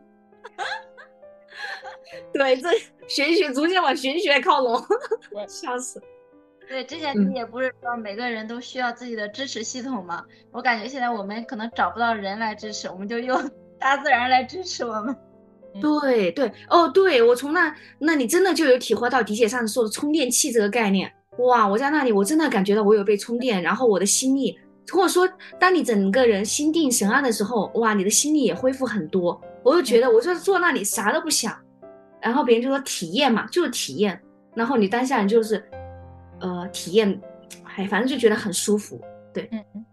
[2.34, 2.70] 对，这
[3.08, 4.82] 玄学逐渐往玄学靠拢，
[5.48, 6.02] 笑死。
[6.68, 10.24] 对，之前你也不是说每个人都需要自己的支持系统吗？
[10.52, 13.40] 我感觉现在我们可能找不到人来支持，我们就用
[13.80, 15.16] 大自然来支持我们。
[15.82, 21.12] 对对，哦，对我从那那里真的就有体会到迪姐上次说的充电器这个概念。
[21.38, 24.58] 哇，我在那里我真的感觉到我有被充电，然后我的心力，
[24.92, 25.30] 或者说
[25.60, 29.40] 当你整个人心定神安的时候，哇，你的心力也恢复很多。
[29.64, 31.56] 我就觉得我就是坐那里啥都不想。
[32.28, 34.22] 然后别人就说体验嘛，就是体验。
[34.54, 35.64] 然后你当下你就是，
[36.40, 37.22] 呃，体验，
[37.64, 39.00] 哎，反正就觉得很舒服。
[39.34, 39.86] 对，嗯嗯。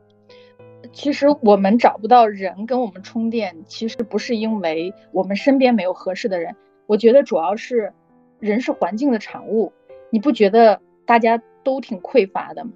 [0.93, 6.55] 其实我们找不到人跟我们充电，其实不是因为我们身边没有合适的人，
[6.87, 7.93] 我觉得主要是
[8.39, 9.73] 人是环境的产物。
[10.11, 12.71] 你不觉得大家都挺匮乏的吗？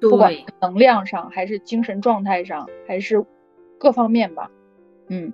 [0.00, 3.24] 不管对，能量上，还是精神状态上，还是
[3.78, 4.50] 各方面吧。
[5.08, 5.32] 嗯，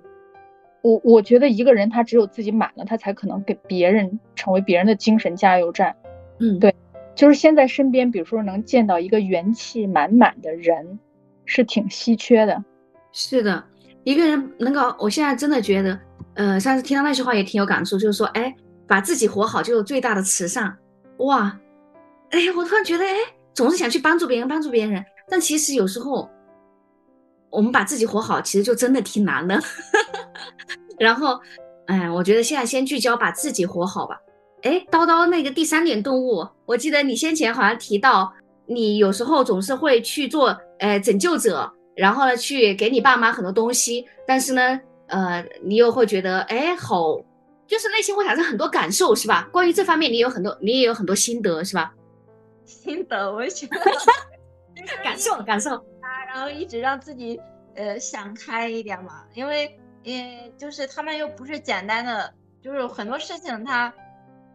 [0.81, 5.95] 我我觉得一个人他只有自己满了，他才可能给别人成为别人的精神加油站。
[6.39, 6.73] 嗯，对
[7.15, 10.97] 就是现在身边，比如说能见到一个元气满满的人，
[11.45, 12.63] 是挺稀缺的。
[13.11, 13.61] 是的，
[14.03, 15.99] 一个人能够，我现在真的觉得，
[16.35, 18.55] 呃，上次听到那句话也挺有感触，就是说，哎，
[18.87, 20.77] 把自己活好就是最大的慈善。
[21.17, 21.59] 哇，
[22.29, 23.13] 哎，我突然觉得，哎，
[23.53, 26.29] 总是想去帮助别人，帮助别人，但其实有时候，
[27.49, 29.59] 我们把自己活好，其实就真的挺难的。
[30.99, 31.39] 然后，
[31.87, 34.19] 哎，我觉得现在先聚焦把自己活好吧。
[34.63, 38.33] 哎，叨叨那个第三点动物，我记得你先前好像提到，
[38.65, 47.17] 你有时候总是会去做，呃，拯救者，然后呢，去给你爸妈很多东西，但是呢，呃，你又会觉得，哎，好，
[47.65, 49.47] 就是内心会产生很多感受，是吧？
[49.51, 51.93] 关于这方面，你有很多，你也有很多心得，是吧？
[52.65, 53.77] 心得，我觉得
[55.03, 57.39] 感受，感受啊，然后一直让自己
[57.75, 59.73] 呃想开一点嘛，因为
[60.17, 63.93] 呃就是他们又不是简单的，就是很多事情他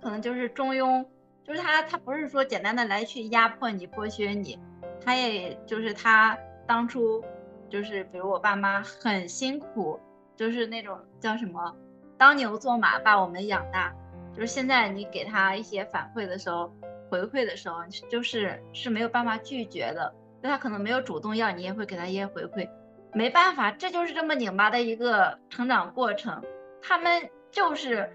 [0.00, 1.04] 可能就是中庸，
[1.44, 4.58] 就是他他不是说简单的来去压迫你、剥削你，
[5.04, 7.22] 他也就是他当初
[7.68, 10.00] 就是比如我爸妈很辛苦，
[10.36, 11.74] 就是那种叫什么
[12.16, 13.94] 当牛做马把我们养大，
[14.34, 16.72] 就是现在你给他一些反馈的时候。
[17.10, 17.76] 回馈的时候，
[18.10, 22.68] 就是是没有办法拒绝的，就他可能没有主动要，你也会给他一些回馈，
[23.14, 26.42] 没办法，这就是这么拧巴的一个成长过程。
[26.82, 28.12] 他们就是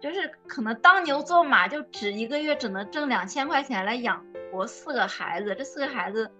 [0.00, 6.30] 就是可能当牛做马，就只一个月只能挣两千块钱来养活四个孩子，这四个孩子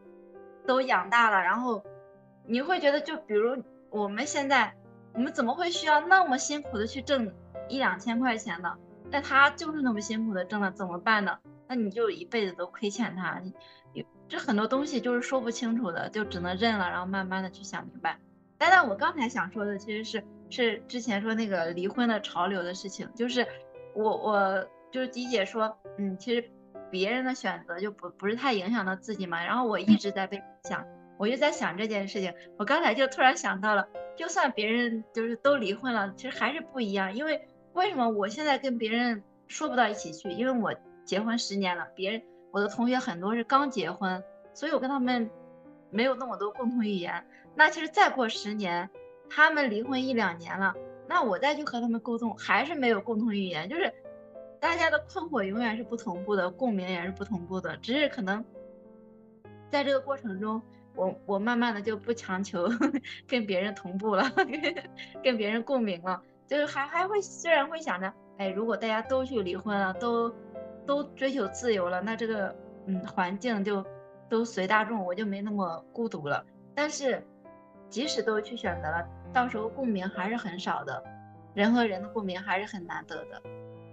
[0.66, 1.82] 都养大了，然后
[2.44, 4.74] 你会觉得，就比如我们现在，
[5.14, 7.32] 我们怎么会需要那么辛苦的去挣
[7.68, 8.76] 一两千块钱呢？
[9.10, 11.38] 但他就是那么辛苦的挣了，怎么办呢？
[11.68, 13.40] 那你就一辈子都亏欠他，
[13.92, 18.18] 你这很多东西就是说不清楚的，就只能认了，然后慢慢的去想明白。
[18.58, 23.46] 但但我刚才想说的其实是是之前说那个离婚的潮流的事情，就是
[23.94, 26.48] 我我就是迪姐说，嗯，其实
[26.90, 29.44] 别人的选择就不不是太影响到自己嘛。
[29.44, 30.86] 然后我一直在被想，
[31.18, 32.32] 我就在想这件事情。
[32.56, 37.48] 我刚才就突然想到了，就算别人就是都离婚了，其实还是不一样，因为。
[37.76, 40.30] 为什么我现在跟别人说不到一起去？
[40.30, 40.74] 因为我
[41.06, 45.30] 结婚十年了，别人我的同学很多是刚结婚，所以我跟他们
[45.88, 47.24] 没有那么多共同语言。
[47.54, 48.90] 那其实再过十年，
[49.30, 50.74] 他们离婚一两年了，
[51.08, 53.90] 那我再去和他们沟通，还是没有共同语言，就是
[54.60, 58.44] 大家的困惑永远是不同步的，共鸣也是不同步的，只是可能
[59.70, 60.60] 在这个过程中，
[60.94, 62.68] 我我慢慢的就不强求
[63.26, 64.24] 跟别人同步了，
[65.22, 66.20] 跟别人共鸣了。
[66.46, 70.32] 就是还还会虽然会想着，哎，如果大家都去离婚了，都
[70.86, 72.54] 都追求自由了，那这个
[72.86, 73.84] 嗯环境就
[74.28, 76.44] 都随大众，我就没那么孤独了。
[76.74, 77.22] 但是
[77.88, 81.02] 即使都去选择了，到时候共鸣还是很少的，
[81.54, 83.42] 人和人的共鸣还是很难得的。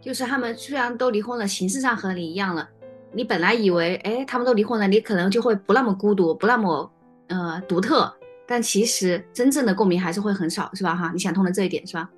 [0.02, 2.70] 就是他们虽然都离婚了，形式上和你一样了，
[3.12, 6.92] 你本来以为，哎，他们都离婚了，你可能就会不那么孤独，不那么
[7.28, 8.14] 呃独特，
[8.46, 10.94] 但其实真正的共鸣还是会很少，是吧？
[10.94, 12.10] 哈，你想通了这一点，是吧？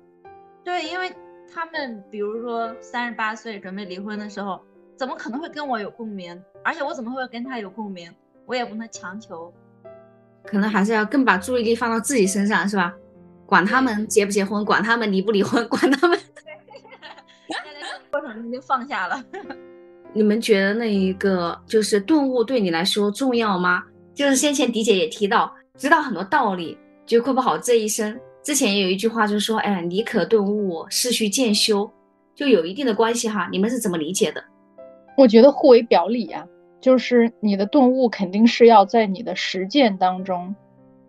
[0.64, 1.14] 对，因为
[1.56, 4.60] 他们比如说三十八岁准备离婚的时候，
[4.94, 6.38] 怎么可能会跟我有共鸣？
[6.62, 8.12] 而且我怎么会跟他有共鸣？
[8.44, 9.50] 我也不能强求。
[10.44, 12.92] 可能还是要更把注意力放到自己身上，是吧？
[13.46, 16.18] 管他们结不结婚，管他们离不离婚， 管他们。
[16.18, 19.24] 现在这个过程中就放下了。
[20.12, 23.82] 你们觉得那一个就是顿悟对你来说重要吗？
[24.12, 26.76] 就是先前迪姐也提到，知道很多道理，
[27.06, 28.20] 就过不好这一生。
[28.46, 31.90] 之前也有一句话，就是说，哎，你可顿悟，事须渐修，
[32.32, 33.48] 就有一定的关系哈。
[33.50, 34.40] 你们是怎么理解的？
[35.18, 36.46] 我觉得互为表里啊，
[36.80, 40.54] 就是你的顿悟肯定是要在你的实践当中，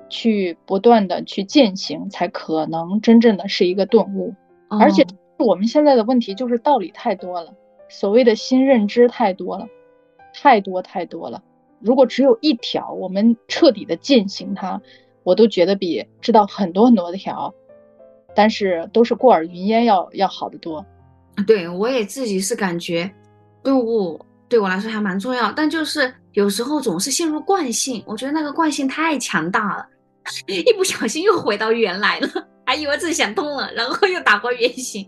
[0.10, 4.34] 去不断的去践行，才可能真正的是一个顿悟。
[4.70, 5.06] 哦、而且
[5.38, 7.54] 我们现在的问题就是道理太多了，
[7.88, 9.68] 所谓的新认知太多了，
[10.34, 11.44] 太多太多了。
[11.82, 14.82] 如果只有一条，我们彻底的践行它。
[15.28, 17.53] 我都觉得比知道很多很多的条，
[18.34, 20.86] 但是都是过耳云烟要要好得多。
[21.45, 23.11] 对我也自己是感觉
[23.61, 24.17] 顿悟
[24.47, 29.86] 对我来说还蛮重要，但就是有时候总是陷入惯性，我觉得那个惯性太强大了，
[30.47, 32.30] 一不小心又回到原来了，
[32.65, 35.05] 还以为自己想通了，然后又打回原形。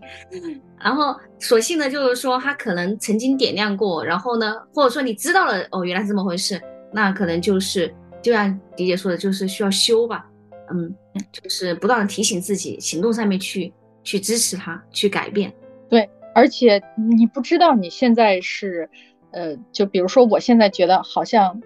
[0.78, 6.60] 然后所幸呢就是说他可能曾经点亮过，然后呢，或者说你知道了哦，原来是这么回事，
[6.92, 7.90] 那可能就是。
[8.22, 10.30] 就像迪姐说的，就是需要修吧，
[10.70, 10.94] 嗯，
[11.32, 15.52] 就是不断的提醒自己，行动上面去去支持他，去改变。
[15.88, 16.82] 对，而且
[17.16, 18.88] 你不知道你现在是，
[19.32, 21.60] 呃，就比如说我现在觉得好像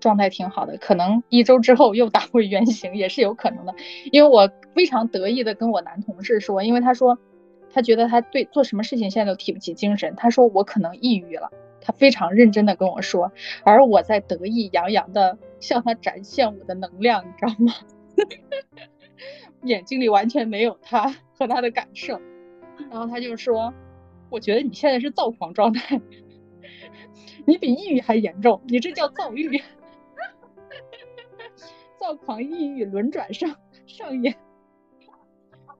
[0.00, 3.74] 状态挺好的，可能一周之后又打回原形也是有可能的。
[4.12, 7.18] 因为我非常得意的跟我男同事说，因为他说
[7.72, 11.50] 他觉得他对做什么事情现在都提不起精神，他说我可能抑郁了。
[11.82, 13.32] 他非常认真的跟我说，
[13.64, 17.72] 而我在得意洋洋的向他展现我的能量，你知道吗？
[19.62, 22.18] 眼睛里完全没有他和他的感受。
[22.90, 23.72] 然后他就说，
[24.30, 26.00] 我觉得你现在是躁狂状态，
[27.46, 29.62] 你比抑郁还严重，你这叫躁郁，
[32.00, 33.54] 躁狂抑郁轮转上
[33.86, 34.34] 上演。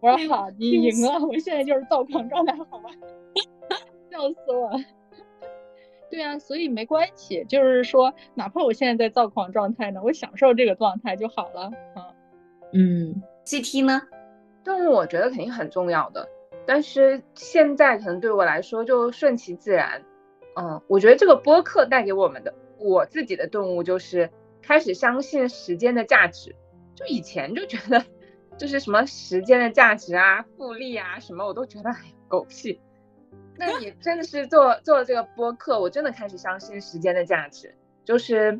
[0.00, 2.90] 我说好，你赢了，我现在就是躁狂状态，好吧？
[4.10, 4.78] 笑死我了。
[6.11, 11.70] 对啊，所以没关系，就是说，哪怕我现在在躁狂状态呢，我享受这个状态就好了。
[11.94, 12.04] 嗯
[12.72, 14.02] 嗯，CT 呢？
[14.64, 16.28] 动物我觉得肯定很重要的，
[16.66, 20.02] 但是现在可能对我来说就顺其自然。
[20.56, 24.28] 嗯，我觉得这个播客带给我们的，我自己的顿悟就是
[24.61, 26.54] 开始相信时间的价值。
[26.96, 28.04] 就以前就觉得，
[28.58, 31.96] 就是什么时间的价值啊、复利啊什么，我都觉得哎
[32.28, 32.80] 狗屁。
[33.61, 37.74] 那你真的是做做了这个播客，我真的开始相信时间的价值，
[38.06, 38.58] 就是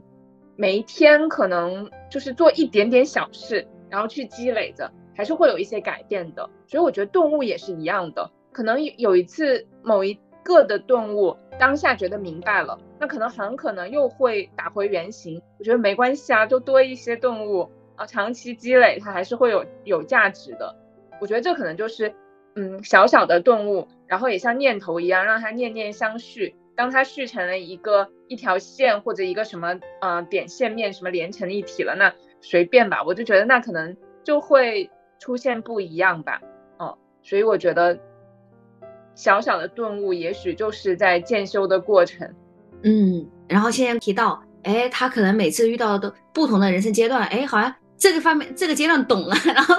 [0.57, 6.51] 每一天可能就是做一点点小事，然后去积累着，还是会有一些改变的。
[6.67, 15.41] 所以我觉得动物也是一样的，可能有一次某一个的动物当下觉得明白了，那可能很可能又会打回原形。
[15.59, 20.77] 我觉得没关系啊，就多一些动物啊，长期积累它还是会有有价值的。
[21.23, 22.15] 我觉得这可能就是。
[22.57, 26.57] 嗯，小小的动物，然后也像念头一样，让它念念相续。
[26.75, 36.41] 当它续成了一个一条线或者一个什么呃点线面什么连成一体了，那随便吧，我就觉得那可能就会出现不一样吧。
[36.79, 37.99] 哦，所以我觉得
[39.15, 42.29] 小小的顿悟，也许就是在渐修的过程。
[42.83, 47.73] 嗯，然后现在提到，哎，他可能每次遇到的不同的人生阶段，哎，好像。
[48.01, 49.75] 这个方面，这个阶段懂了， 然后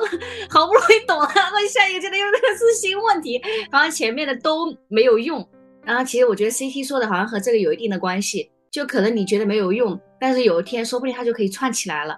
[0.48, 3.42] 好不容易懂了，那下一个阶段又是新问题，
[3.72, 5.46] 好像前面的都没有用。
[5.84, 12.16] 然后其实我觉得 CT 说的好像和这个有一定的关系，就可能你觉得没有用，但是有一天说不定它就可以串起来了，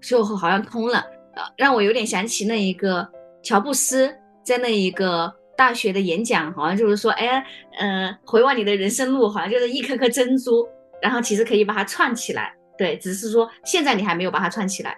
[0.00, 1.04] 最后好像通了。
[1.34, 3.06] 呃，让我有点想起那一个
[3.42, 4.10] 乔布斯
[4.42, 7.44] 在那一个大学的演讲，好像就是说，哎，
[7.78, 10.66] 嗯，回望你的人生路，好像就是一颗颗珍珠，
[11.02, 12.54] 然后其实可以把它串起来。
[12.78, 14.96] 对，只是说现在你还没有把它串起来。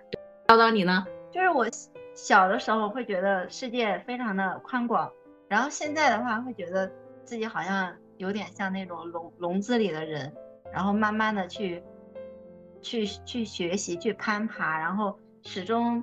[0.51, 1.07] 叨叨你呢？
[1.31, 1.65] 就是我
[2.13, 5.09] 小的时候会觉得世界非常的宽广，
[5.49, 6.91] 然后现在的话会觉得
[7.25, 10.35] 自己好像有点像那种笼笼子里的人，
[10.73, 11.81] 然后慢慢的去
[12.83, 16.03] 去去学习去攀爬，然后始终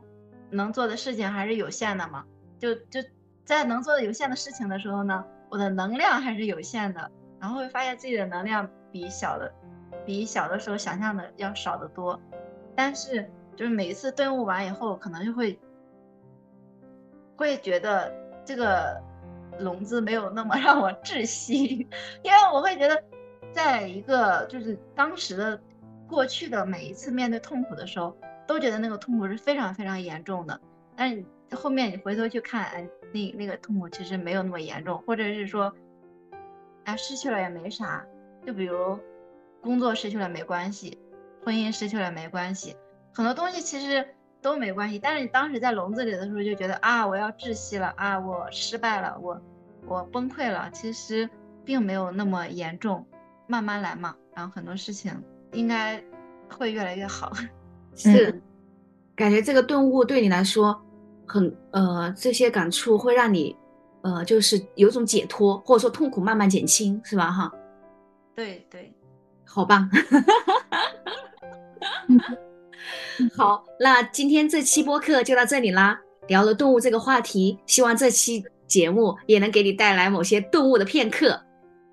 [0.50, 2.24] 能做的事情还是有限的嘛。
[2.58, 3.02] 就就
[3.44, 9.54] 在能做的有限的事情的时候呢，我的能量还是有限的，然后会发现自己的能量比小的
[10.06, 12.18] 比小的时候想象的要少得多，
[12.78, 13.30] 但是。
[13.58, 15.60] 就是每一次顿悟完以后，可能就会
[17.36, 18.14] 会觉得
[18.46, 19.02] 这个
[19.60, 21.88] 笼子没有那么 让我窒息，
[22.22, 23.04] 因为我会觉得，
[23.52, 25.60] 在一个就是当时的
[26.08, 30.62] 过去的每一次面对痛苦的时候，都觉得那个痛苦是非常非常严重的。
[30.96, 35.74] 但是后面你回头去看，哎，那那个痛苦其实没有那么严重，或者是说，
[36.86, 38.06] 哎，失去了也没啥。
[38.46, 38.98] 就比如
[39.62, 40.98] 工作失去了没关系，
[41.44, 42.76] 婚姻失去了没关系。
[43.18, 44.08] 很多东西其实
[44.44, 49.42] 都没关系，但是你当时在笼子里的时候就觉得啊，我要窒息了啊，我失败了，我
[49.88, 50.70] 我崩溃了。
[50.72, 51.28] 其实
[51.66, 53.04] 并没有那么严重，
[53.48, 54.16] 慢慢来嘛。
[54.36, 55.12] 然后很多事情
[55.54, 56.00] 应该
[56.48, 57.34] 会越来越好。
[57.98, 58.40] 是，
[59.16, 60.80] 感觉这个顿悟对你来说
[61.26, 63.58] 很呃，这些感触会让你
[64.04, 67.32] 呃，就是有种解脱，或者说痛苦慢慢减轻，是吧？
[67.32, 67.52] 哈。
[68.36, 68.94] 对对，
[69.44, 69.90] 好棒。
[73.36, 81.42] 好，那今天这期播客就到这里啦，聊了动物这个话题，希望这期节目也能给你带来某些动物的片刻。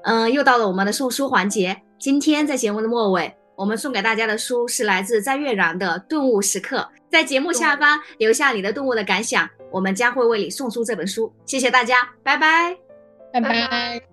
[0.04, 6.78] 嗯，又到了我们的送书环节，今天在节目的末尾，我们送给大家的书是来自张悦然的《顿悟时刻》，
[7.10, 11.32] 在节目下方留下你的动物的感想，我们将会为你送出这本书。
[11.46, 12.76] 谢谢大家，拜拜，
[13.32, 14.04] 拜拜。